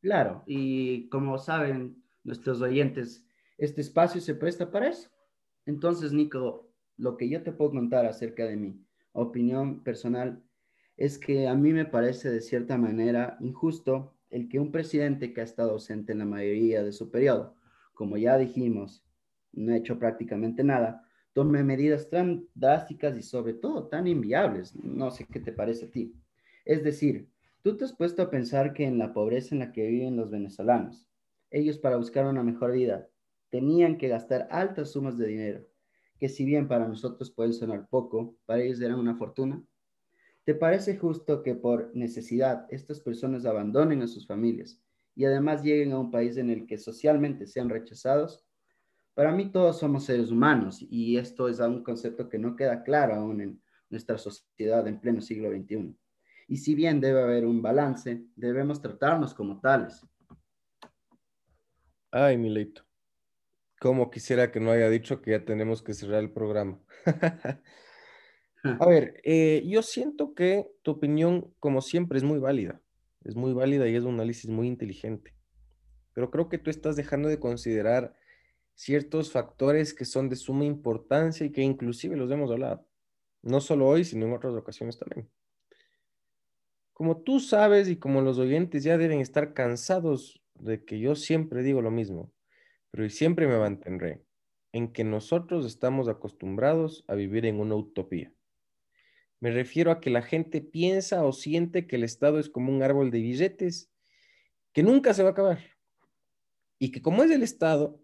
Claro, 0.00 0.42
y 0.46 1.08
como 1.08 1.38
saben 1.38 2.02
nuestros 2.24 2.60
oyentes, 2.60 3.24
este 3.58 3.80
espacio 3.80 4.20
se 4.20 4.34
presta 4.34 4.70
para 4.70 4.88
eso. 4.88 5.10
Entonces, 5.66 6.12
Nico, 6.12 6.68
lo 6.96 7.16
que 7.16 7.28
yo 7.28 7.42
te 7.42 7.52
puedo 7.52 7.70
contar 7.70 8.06
acerca 8.06 8.44
de 8.44 8.56
mi 8.56 8.84
opinión 9.12 9.82
personal 9.82 10.42
es 10.96 11.18
que 11.18 11.48
a 11.48 11.54
mí 11.54 11.72
me 11.72 11.84
parece 11.84 12.30
de 12.30 12.40
cierta 12.40 12.76
manera 12.76 13.36
injusto 13.40 14.14
el 14.30 14.48
que 14.48 14.58
un 14.58 14.72
presidente 14.72 15.32
que 15.32 15.40
ha 15.40 15.44
estado 15.44 15.72
ausente 15.72 16.12
en 16.12 16.18
la 16.18 16.24
mayoría 16.24 16.82
de 16.82 16.92
su 16.92 17.10
periodo, 17.10 17.54
como 17.94 18.16
ya 18.16 18.38
dijimos, 18.38 19.04
no 19.52 19.72
ha 19.72 19.76
hecho 19.76 19.98
prácticamente 19.98 20.64
nada, 20.64 21.06
tome 21.32 21.62
medidas 21.62 22.08
tan 22.10 22.46
drásticas 22.54 23.16
y 23.16 23.22
sobre 23.22 23.54
todo 23.54 23.88
tan 23.88 24.06
inviables. 24.06 24.74
No 24.76 25.10
sé 25.10 25.26
qué 25.30 25.40
te 25.40 25.52
parece 25.52 25.86
a 25.86 25.90
ti. 25.90 26.14
Es 26.64 26.82
decir, 26.82 27.28
tú 27.62 27.76
te 27.76 27.84
has 27.84 27.92
puesto 27.92 28.22
a 28.22 28.30
pensar 28.30 28.72
que 28.72 28.84
en 28.84 28.98
la 28.98 29.12
pobreza 29.12 29.54
en 29.54 29.60
la 29.60 29.72
que 29.72 29.86
viven 29.86 30.16
los 30.16 30.30
venezolanos, 30.30 31.08
ellos 31.50 31.78
para 31.78 31.96
buscar 31.96 32.26
una 32.26 32.42
mejor 32.42 32.72
vida 32.72 33.08
tenían 33.50 33.98
que 33.98 34.08
gastar 34.08 34.48
altas 34.50 34.92
sumas 34.92 35.18
de 35.18 35.26
dinero 35.26 35.72
que 36.22 36.28
si 36.28 36.44
bien 36.44 36.68
para 36.68 36.86
nosotros 36.86 37.32
pueden 37.32 37.52
sonar 37.52 37.88
poco, 37.88 38.36
para 38.46 38.62
ellos 38.62 38.80
eran 38.80 39.00
una 39.00 39.16
fortuna? 39.16 39.60
¿Te 40.44 40.54
parece 40.54 40.96
justo 40.96 41.42
que 41.42 41.56
por 41.56 41.90
necesidad 41.96 42.64
estas 42.70 43.00
personas 43.00 43.44
abandonen 43.44 44.02
a 44.02 44.06
sus 44.06 44.28
familias 44.28 44.80
y 45.16 45.24
además 45.24 45.64
lleguen 45.64 45.90
a 45.90 45.98
un 45.98 46.12
país 46.12 46.36
en 46.36 46.48
el 46.50 46.64
que 46.64 46.78
socialmente 46.78 47.48
sean 47.48 47.68
rechazados? 47.68 48.46
Para 49.14 49.32
mí 49.32 49.50
todos 49.50 49.80
somos 49.80 50.04
seres 50.04 50.30
humanos 50.30 50.78
y 50.88 51.16
esto 51.16 51.48
es 51.48 51.58
un 51.58 51.82
concepto 51.82 52.28
que 52.28 52.38
no 52.38 52.54
queda 52.54 52.84
claro 52.84 53.16
aún 53.16 53.40
en 53.40 53.62
nuestra 53.90 54.16
sociedad 54.16 54.86
en 54.86 55.00
pleno 55.00 55.20
siglo 55.20 55.50
XXI. 55.50 55.96
Y 56.52 56.58
si 56.58 56.74
bien 56.74 57.00
debe 57.00 57.22
haber 57.22 57.46
un 57.46 57.62
balance, 57.62 58.26
debemos 58.36 58.82
tratarnos 58.82 59.32
como 59.32 59.58
tales. 59.58 60.06
Ay, 62.10 62.36
mi 62.36 62.50
leito. 62.50 62.82
Como 63.80 64.10
quisiera 64.10 64.52
que 64.52 64.60
no 64.60 64.70
haya 64.70 64.90
dicho 64.90 65.22
que 65.22 65.30
ya 65.30 65.46
tenemos 65.46 65.82
que 65.82 65.94
cerrar 65.94 66.22
el 66.22 66.30
programa. 66.30 66.78
A 68.64 68.86
ver, 68.86 69.18
eh, 69.24 69.62
yo 69.66 69.80
siento 69.80 70.34
que 70.34 70.70
tu 70.82 70.90
opinión, 70.90 71.54
como 71.58 71.80
siempre, 71.80 72.18
es 72.18 72.22
muy 72.22 72.38
válida. 72.38 72.82
Es 73.24 73.34
muy 73.34 73.54
válida 73.54 73.88
y 73.88 73.94
es 73.94 74.04
un 74.04 74.16
análisis 74.16 74.50
muy 74.50 74.68
inteligente. 74.68 75.34
Pero 76.12 76.30
creo 76.30 76.50
que 76.50 76.58
tú 76.58 76.68
estás 76.68 76.96
dejando 76.96 77.30
de 77.30 77.40
considerar 77.40 78.14
ciertos 78.74 79.32
factores 79.32 79.94
que 79.94 80.04
son 80.04 80.28
de 80.28 80.36
suma 80.36 80.66
importancia 80.66 81.46
y 81.46 81.50
que 81.50 81.62
inclusive 81.62 82.14
los 82.14 82.30
hemos 82.30 82.50
hablado. 82.50 82.86
No 83.40 83.62
solo 83.62 83.88
hoy, 83.88 84.04
sino 84.04 84.26
en 84.26 84.34
otras 84.34 84.52
ocasiones 84.52 84.98
también. 84.98 85.30
Como 87.02 87.20
tú 87.20 87.40
sabes 87.40 87.88
y 87.88 87.96
como 87.96 88.20
los 88.20 88.38
oyentes 88.38 88.84
ya 88.84 88.96
deben 88.96 89.18
estar 89.18 89.54
cansados 89.54 90.40
de 90.54 90.84
que 90.84 91.00
yo 91.00 91.16
siempre 91.16 91.64
digo 91.64 91.82
lo 91.82 91.90
mismo, 91.90 92.32
pero 92.92 93.10
siempre 93.10 93.48
me 93.48 93.58
mantendré. 93.58 94.22
en 94.70 94.92
que 94.92 95.02
nosotros 95.02 95.66
estamos 95.66 96.06
acostumbrados 96.06 97.04
a 97.08 97.16
vivir 97.16 97.44
en 97.44 97.58
una 97.58 97.74
utopía. 97.74 98.32
Me 99.40 99.50
refiero 99.50 99.90
a 99.90 100.00
que 100.00 100.10
la 100.10 100.22
gente 100.22 100.60
piensa 100.60 101.24
o 101.24 101.32
siente 101.32 101.88
que 101.88 101.96
el 101.96 102.04
Estado 102.04 102.38
es 102.38 102.48
como 102.48 102.72
un 102.72 102.84
árbol 102.84 103.10
de 103.10 103.18
billetes 103.18 103.90
que 104.72 104.84
nunca 104.84 105.12
se 105.12 105.24
va 105.24 105.30
a 105.30 105.32
acabar. 105.32 105.58
Y 106.78 106.92
que 106.92 107.02
como 107.02 107.24
es 107.24 107.32
el 107.32 107.42
Estado, 107.42 108.00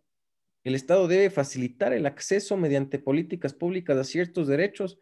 el 0.65 0.75
Estado 0.75 1.07
debe 1.07 1.31
facilitar 1.31 1.93
el 1.93 2.05
acceso 2.05 2.57
mediante 2.57 2.99
políticas 2.99 3.55
públicas 3.55 3.97
a 3.97 4.03
ciertos 4.03 4.49
derechos 4.49 4.99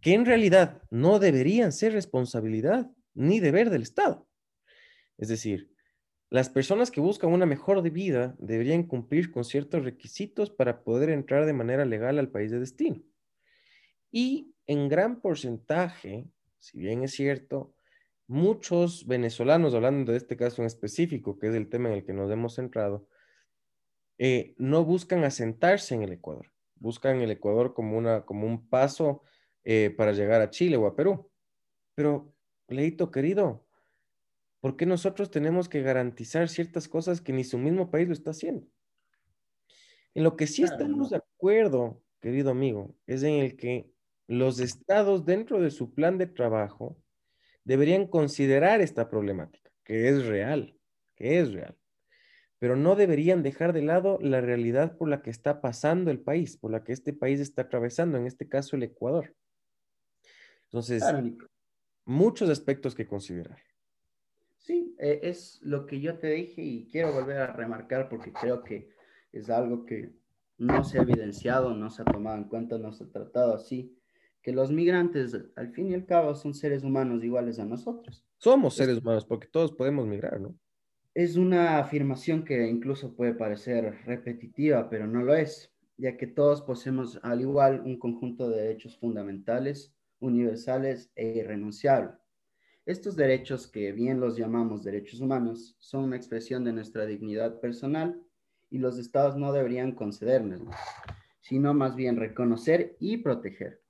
que 0.00 0.14
en 0.14 0.24
realidad 0.24 0.80
no 0.90 1.18
deberían 1.18 1.72
ser 1.72 1.92
responsabilidad 1.92 2.90
ni 3.14 3.40
deber 3.40 3.70
del 3.70 3.82
Estado. 3.82 4.26
Es 5.16 5.28
decir, 5.28 5.70
las 6.30 6.50
personas 6.50 6.90
que 6.90 7.00
buscan 7.00 7.32
una 7.32 7.46
mejor 7.46 7.82
vida 7.90 8.36
deberían 8.38 8.82
cumplir 8.82 9.30
con 9.30 9.44
ciertos 9.44 9.84
requisitos 9.84 10.50
para 10.50 10.84
poder 10.84 11.10
entrar 11.10 11.46
de 11.46 11.54
manera 11.54 11.84
legal 11.84 12.18
al 12.18 12.30
país 12.30 12.50
de 12.50 12.60
destino. 12.60 13.02
Y 14.10 14.54
en 14.66 14.88
gran 14.88 15.20
porcentaje, 15.20 16.28
si 16.58 16.78
bien 16.78 17.02
es 17.02 17.12
cierto, 17.12 17.74
muchos 18.26 19.06
venezolanos, 19.06 19.74
hablando 19.74 20.12
de 20.12 20.18
este 20.18 20.36
caso 20.36 20.62
en 20.62 20.66
específico, 20.66 21.38
que 21.38 21.48
es 21.48 21.54
el 21.54 21.68
tema 21.68 21.88
en 21.88 21.96
el 21.96 22.04
que 22.04 22.12
nos 22.12 22.30
hemos 22.30 22.54
centrado, 22.54 23.08
eh, 24.18 24.54
no 24.58 24.84
buscan 24.84 25.24
asentarse 25.24 25.94
en 25.94 26.02
el 26.02 26.12
Ecuador, 26.12 26.52
buscan 26.74 27.22
el 27.22 27.30
Ecuador 27.30 27.72
como, 27.72 27.96
una, 27.96 28.26
como 28.26 28.46
un 28.46 28.68
paso 28.68 29.22
eh, 29.64 29.94
para 29.96 30.12
llegar 30.12 30.42
a 30.42 30.50
Chile 30.50 30.76
o 30.76 30.86
a 30.86 30.94
Perú. 30.94 31.30
Pero, 31.94 32.34
Leito 32.68 33.10
querido, 33.10 33.66
¿por 34.60 34.76
qué 34.76 34.84
nosotros 34.86 35.30
tenemos 35.30 35.68
que 35.68 35.82
garantizar 35.82 36.48
ciertas 36.48 36.86
cosas 36.88 37.20
que 37.20 37.32
ni 37.32 37.44
su 37.44 37.58
mismo 37.58 37.90
país 37.90 38.06
lo 38.06 38.12
está 38.12 38.30
haciendo? 38.30 38.66
En 40.14 40.24
lo 40.24 40.36
que 40.36 40.46
sí 40.46 40.62
estamos 40.62 41.10
de 41.10 41.16
acuerdo, 41.16 42.02
querido 42.20 42.50
amigo, 42.50 42.94
es 43.06 43.22
en 43.22 43.34
el 43.34 43.56
que 43.56 43.90
los 44.26 44.60
estados 44.60 45.24
dentro 45.24 45.60
de 45.60 45.70
su 45.70 45.94
plan 45.94 46.18
de 46.18 46.26
trabajo 46.26 47.00
deberían 47.64 48.06
considerar 48.06 48.80
esta 48.80 49.08
problemática, 49.08 49.70
que 49.84 50.08
es 50.08 50.26
real, 50.26 50.76
que 51.16 51.38
es 51.38 51.52
real, 51.52 51.78
pero 52.58 52.76
no 52.76 52.96
deberían 52.96 53.42
dejar 53.42 53.72
de 53.72 53.82
lado 53.82 54.18
la 54.20 54.40
realidad 54.40 54.96
por 54.98 55.08
la 55.08 55.22
que 55.22 55.30
está 55.30 55.60
pasando 55.62 56.10
el 56.10 56.20
país, 56.20 56.56
por 56.58 56.70
la 56.70 56.84
que 56.84 56.92
este 56.92 57.12
país 57.12 57.40
está 57.40 57.62
atravesando, 57.62 58.18
en 58.18 58.26
este 58.26 58.48
caso 58.48 58.76
el 58.76 58.82
Ecuador. 58.82 59.34
Entonces, 60.64 61.02
muchos 62.08 62.48
aspectos 62.48 62.94
que 62.94 63.06
considerar. 63.06 63.58
Sí, 64.56 64.96
eh, 64.98 65.20
es 65.22 65.60
lo 65.62 65.86
que 65.86 66.00
yo 66.00 66.18
te 66.18 66.28
dije 66.28 66.62
y 66.62 66.88
quiero 66.90 67.12
volver 67.12 67.36
a 67.36 67.52
remarcar 67.52 68.08
porque 68.08 68.32
creo 68.32 68.64
que 68.64 68.90
es 69.30 69.50
algo 69.50 69.84
que 69.84 70.14
no 70.56 70.82
se 70.84 70.98
ha 70.98 71.02
evidenciado, 71.02 71.74
no 71.74 71.90
se 71.90 72.02
ha 72.02 72.04
tomado 72.06 72.38
en 72.38 72.44
cuenta, 72.44 72.78
no 72.78 72.92
se 72.92 73.04
ha 73.04 73.08
tratado 73.08 73.54
así, 73.54 73.94
que 74.42 74.52
los 74.52 74.72
migrantes 74.72 75.36
al 75.54 75.70
fin 75.72 75.90
y 75.90 75.94
al 75.94 76.06
cabo 76.06 76.34
son 76.34 76.54
seres 76.54 76.82
humanos 76.82 77.22
iguales 77.22 77.58
a 77.58 77.66
nosotros. 77.66 78.24
Somos 78.38 78.74
seres 78.74 78.98
humanos 78.98 79.26
porque 79.26 79.46
todos 79.46 79.72
podemos 79.72 80.06
migrar, 80.06 80.40
¿no? 80.40 80.54
Es 81.14 81.36
una 81.36 81.78
afirmación 81.78 82.42
que 82.42 82.66
incluso 82.68 83.14
puede 83.14 83.34
parecer 83.34 83.98
repetitiva, 84.06 84.88
pero 84.88 85.06
no 85.06 85.22
lo 85.22 85.34
es, 85.34 85.72
ya 85.98 86.16
que 86.16 86.26
todos 86.26 86.62
poseemos 86.62 87.20
al 87.22 87.42
igual 87.42 87.82
un 87.84 87.98
conjunto 87.98 88.48
de 88.48 88.62
derechos 88.62 88.96
fundamentales, 88.98 89.94
universales 90.20 91.10
e 91.14 91.26
irrenunciables 91.36 92.18
estos 92.88 93.16
derechos, 93.16 93.66
que 93.66 93.92
bien 93.92 94.18
los 94.18 94.38
llamamos 94.38 94.82
derechos 94.82 95.20
humanos, 95.20 95.76
son 95.78 96.04
una 96.04 96.16
expresión 96.16 96.64
de 96.64 96.72
nuestra 96.72 97.04
dignidad 97.04 97.60
personal 97.60 98.18
y 98.70 98.78
los 98.78 98.98
estados 98.98 99.36
no 99.36 99.52
deberían 99.52 99.92
concedernos, 99.92 100.62
sino 101.42 101.74
más 101.74 101.96
bien 101.96 102.16
reconocer 102.16 102.96
y 102.98 103.18
proteger. 103.18 103.82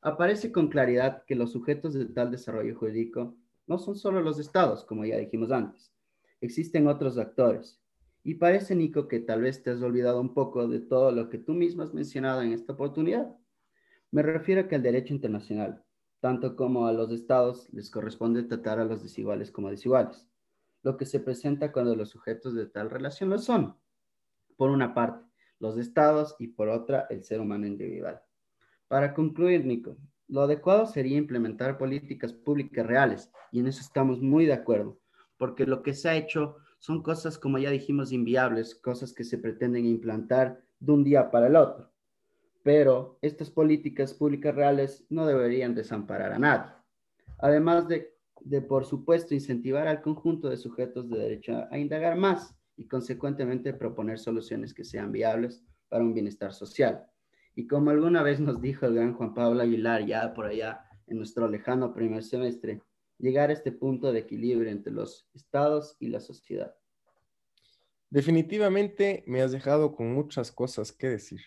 Aparece 0.00 0.50
con 0.50 0.68
claridad 0.68 1.24
que 1.26 1.34
los 1.34 1.52
sujetos 1.52 1.92
de 1.92 2.06
tal 2.06 2.30
desarrollo 2.30 2.74
jurídico 2.74 3.36
no 3.66 3.76
son 3.76 3.96
solo 3.96 4.22
los 4.22 4.38
estados, 4.38 4.82
como 4.82 5.04
ya 5.04 5.18
dijimos 5.18 5.50
antes. 5.50 5.92
Existen 6.40 6.86
otros 6.86 7.18
actores. 7.18 7.82
Y 8.24 8.36
parece, 8.36 8.74
Nico, 8.74 9.08
que 9.08 9.20
tal 9.20 9.42
vez 9.42 9.62
te 9.62 9.72
has 9.72 9.82
olvidado 9.82 10.22
un 10.22 10.32
poco 10.32 10.66
de 10.68 10.80
todo 10.80 11.12
lo 11.12 11.28
que 11.28 11.36
tú 11.36 11.52
mismo 11.52 11.82
has 11.82 11.92
mencionado 11.92 12.40
en 12.40 12.54
esta 12.54 12.72
oportunidad. 12.72 13.36
Me 14.16 14.22
refiero 14.22 14.62
a 14.62 14.66
que 14.66 14.76
el 14.76 14.82
derecho 14.82 15.12
internacional, 15.12 15.84
tanto 16.20 16.56
como 16.56 16.86
a 16.86 16.92
los 16.94 17.12
estados 17.12 17.70
les 17.74 17.90
corresponde 17.90 18.44
tratar 18.44 18.78
a 18.78 18.86
los 18.86 19.02
desiguales 19.02 19.50
como 19.50 19.68
desiguales, 19.68 20.26
lo 20.82 20.96
que 20.96 21.04
se 21.04 21.20
presenta 21.20 21.70
cuando 21.70 21.94
los 21.94 22.08
sujetos 22.08 22.54
de 22.54 22.64
tal 22.64 22.88
relación 22.88 23.28
lo 23.28 23.36
son. 23.36 23.76
Por 24.56 24.70
una 24.70 24.94
parte, 24.94 25.22
los 25.58 25.76
estados 25.76 26.34
y 26.38 26.48
por 26.48 26.70
otra, 26.70 27.06
el 27.10 27.24
ser 27.24 27.42
humano 27.42 27.66
individual. 27.66 28.22
Para 28.88 29.12
concluir, 29.12 29.66
Nico, 29.66 29.98
lo 30.28 30.40
adecuado 30.40 30.86
sería 30.86 31.18
implementar 31.18 31.76
políticas 31.76 32.32
públicas 32.32 32.86
reales 32.86 33.30
y 33.52 33.60
en 33.60 33.66
eso 33.66 33.82
estamos 33.82 34.22
muy 34.22 34.46
de 34.46 34.54
acuerdo, 34.54 34.98
porque 35.36 35.66
lo 35.66 35.82
que 35.82 35.92
se 35.92 36.08
ha 36.08 36.16
hecho 36.16 36.56
son 36.78 37.02
cosas, 37.02 37.36
como 37.36 37.58
ya 37.58 37.68
dijimos, 37.68 38.12
inviables, 38.12 38.76
cosas 38.76 39.12
que 39.12 39.24
se 39.24 39.36
pretenden 39.36 39.84
implantar 39.84 40.64
de 40.80 40.92
un 40.92 41.04
día 41.04 41.30
para 41.30 41.48
el 41.48 41.56
otro 41.56 41.92
pero 42.66 43.16
estas 43.22 43.48
políticas 43.48 44.12
públicas 44.12 44.52
reales 44.52 45.06
no 45.08 45.24
deberían 45.24 45.72
desamparar 45.72 46.32
a 46.32 46.38
nadie. 46.40 46.72
Además 47.38 47.86
de, 47.86 48.12
por 48.62 48.84
supuesto, 48.84 49.34
incentivar 49.34 49.86
al 49.86 50.02
conjunto 50.02 50.48
de 50.48 50.56
sujetos 50.56 51.08
de 51.08 51.16
derecho 51.16 51.68
a 51.70 51.78
indagar 51.78 52.16
más 52.16 52.56
y, 52.76 52.88
consecuentemente, 52.88 53.72
proponer 53.72 54.18
soluciones 54.18 54.74
que 54.74 54.82
sean 54.82 55.12
viables 55.12 55.62
para 55.88 56.02
un 56.02 56.12
bienestar 56.12 56.52
social. 56.52 57.06
Y 57.54 57.68
como 57.68 57.90
alguna 57.90 58.24
vez 58.24 58.40
nos 58.40 58.60
dijo 58.60 58.84
el 58.86 58.96
gran 58.96 59.14
Juan 59.14 59.32
Pablo 59.32 59.62
Aguilar, 59.62 60.04
ya 60.04 60.34
por 60.34 60.46
allá 60.46 60.80
en 61.06 61.18
nuestro 61.18 61.46
lejano 61.46 61.94
primer 61.94 62.24
semestre, 62.24 62.82
llegar 63.18 63.50
a 63.50 63.52
este 63.52 63.70
punto 63.70 64.10
de 64.10 64.18
equilibrio 64.18 64.72
entre 64.72 64.92
los 64.92 65.28
estados 65.34 65.96
y 66.00 66.08
la 66.08 66.18
sociedad. 66.18 66.74
Definitivamente 68.10 69.22
me 69.28 69.40
has 69.40 69.52
dejado 69.52 69.94
con 69.94 70.12
muchas 70.12 70.50
cosas 70.50 70.90
que 70.90 71.10
decir. 71.10 71.42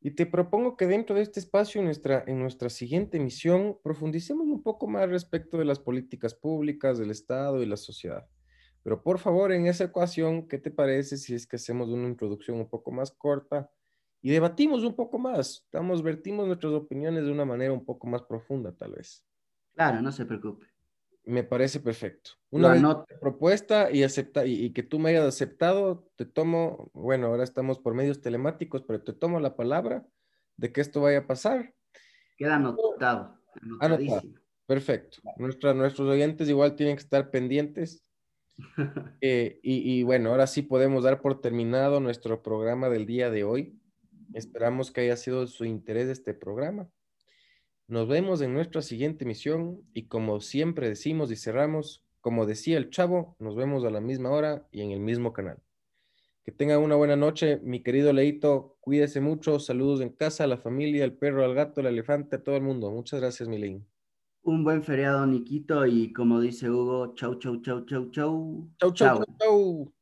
Y 0.00 0.12
te 0.12 0.26
propongo 0.26 0.76
que 0.76 0.86
dentro 0.86 1.16
de 1.16 1.22
este 1.22 1.40
espacio, 1.40 1.80
en 1.80 1.86
nuestra, 1.86 2.22
en 2.26 2.38
nuestra 2.38 2.68
siguiente 2.70 3.16
emisión, 3.16 3.78
profundicemos 3.82 4.46
un 4.46 4.62
poco 4.62 4.86
más 4.86 5.08
respecto 5.08 5.58
de 5.58 5.64
las 5.64 5.80
políticas 5.80 6.34
públicas, 6.34 6.98
del 6.98 7.10
Estado 7.10 7.62
y 7.62 7.66
la 7.66 7.76
sociedad. 7.76 8.28
Pero 8.82 9.02
por 9.02 9.18
favor, 9.18 9.52
en 9.52 9.66
esa 9.66 9.84
ecuación, 9.84 10.48
¿qué 10.48 10.58
te 10.58 10.70
parece 10.70 11.16
si 11.16 11.34
es 11.34 11.46
que 11.46 11.56
hacemos 11.56 11.88
una 11.88 12.08
introducción 12.08 12.58
un 12.58 12.68
poco 12.68 12.92
más 12.92 13.10
corta 13.10 13.70
y 14.22 14.30
debatimos 14.30 14.84
un 14.84 14.94
poco 14.94 15.18
más? 15.18 15.62
Estamos, 15.64 16.02
vertimos 16.02 16.46
nuestras 16.46 16.72
opiniones 16.72 17.24
de 17.24 17.32
una 17.32 17.44
manera 17.44 17.72
un 17.72 17.84
poco 17.84 18.06
más 18.06 18.22
profunda, 18.22 18.72
tal 18.76 18.92
vez. 18.92 19.24
Claro, 19.74 20.02
no 20.02 20.10
se 20.12 20.26
preocupe. 20.26 20.66
Me 21.26 21.42
parece 21.42 21.80
perfecto. 21.80 22.30
Una 22.50 23.04
propuesta 23.20 23.90
y, 23.90 24.04
acepta, 24.04 24.46
y, 24.46 24.72
que 24.72 24.84
tú 24.84 25.00
me 25.00 25.10
hayas 25.10 25.24
aceptado, 25.24 26.08
te 26.14 26.24
tomo, 26.24 26.88
bueno, 26.94 27.26
ahora 27.26 27.42
estamos 27.42 27.80
por 27.80 27.94
medios 27.94 28.20
telemáticos, 28.20 28.82
pero 28.82 29.02
te 29.02 29.12
tomo 29.12 29.40
la 29.40 29.56
palabra 29.56 30.06
de 30.56 30.72
que 30.72 30.80
esto 30.80 31.00
vaya 31.00 31.18
a 31.18 31.26
pasar. 31.26 31.74
Queda 32.36 32.54
anotado. 32.54 33.40
Anotado. 33.80 34.22
Perfecto. 34.66 35.18
nuestros 35.36 36.00
oyentes 36.00 36.48
igual 36.48 36.76
tienen 36.76 36.96
que 36.96 37.02
estar 37.02 37.30
pendientes. 37.30 38.02
Eh, 39.20 39.60
y, 39.62 39.98
y 39.98 40.02
bueno, 40.02 40.30
ahora 40.30 40.46
sí 40.46 40.62
podemos 40.62 41.04
dar 41.04 41.20
por 41.20 41.42
terminado 41.42 42.00
nuestro 42.00 42.42
programa 42.42 42.88
del 42.88 43.04
día 43.04 43.28
de 43.30 43.44
hoy. 43.44 43.78
Esperamos 44.32 44.90
que 44.90 45.02
haya 45.02 45.16
sido 45.16 45.46
su 45.46 45.64
interés 45.64 46.08
este 46.08 46.32
programa. 46.32 46.88
Nos 47.88 48.08
vemos 48.08 48.40
en 48.40 48.52
nuestra 48.52 48.82
siguiente 48.82 49.24
misión 49.24 49.80
y 49.94 50.06
como 50.06 50.40
siempre 50.40 50.88
decimos 50.88 51.30
y 51.30 51.36
cerramos, 51.36 52.04
como 52.20 52.44
decía 52.44 52.78
el 52.78 52.90
chavo, 52.90 53.36
nos 53.38 53.54
vemos 53.54 53.84
a 53.84 53.90
la 53.90 54.00
misma 54.00 54.30
hora 54.30 54.66
y 54.72 54.82
en 54.82 54.90
el 54.90 54.98
mismo 54.98 55.32
canal. 55.32 55.62
Que 56.42 56.50
tengan 56.50 56.80
una 56.80 56.96
buena 56.96 57.14
noche, 57.14 57.60
mi 57.62 57.84
querido 57.84 58.12
Leito. 58.12 58.76
Cuídese 58.80 59.20
mucho. 59.20 59.60
Saludos 59.60 60.00
en 60.00 60.10
casa, 60.10 60.44
a 60.44 60.46
la 60.48 60.58
familia, 60.58 61.04
al 61.04 61.12
perro, 61.12 61.44
al 61.44 61.54
gato, 61.54 61.80
al 61.80 61.86
elefante, 61.86 62.36
a 62.36 62.42
todo 62.42 62.56
el 62.56 62.62
mundo. 62.62 62.90
Muchas 62.90 63.20
gracias, 63.20 63.48
mi 63.48 63.58
Leín. 63.58 63.86
Un 64.42 64.62
buen 64.62 64.82
feriado, 64.82 65.26
Niquito. 65.26 65.86
Y 65.86 66.12
como 66.12 66.40
dice 66.40 66.70
Hugo, 66.70 67.14
chau, 67.14 67.36
chau, 67.38 67.60
chau, 67.62 67.84
chau, 67.84 68.10
chau. 68.10 68.68
Chau, 68.80 68.92
chau, 68.92 69.18
chau. 69.18 69.36
chau. 69.40 69.95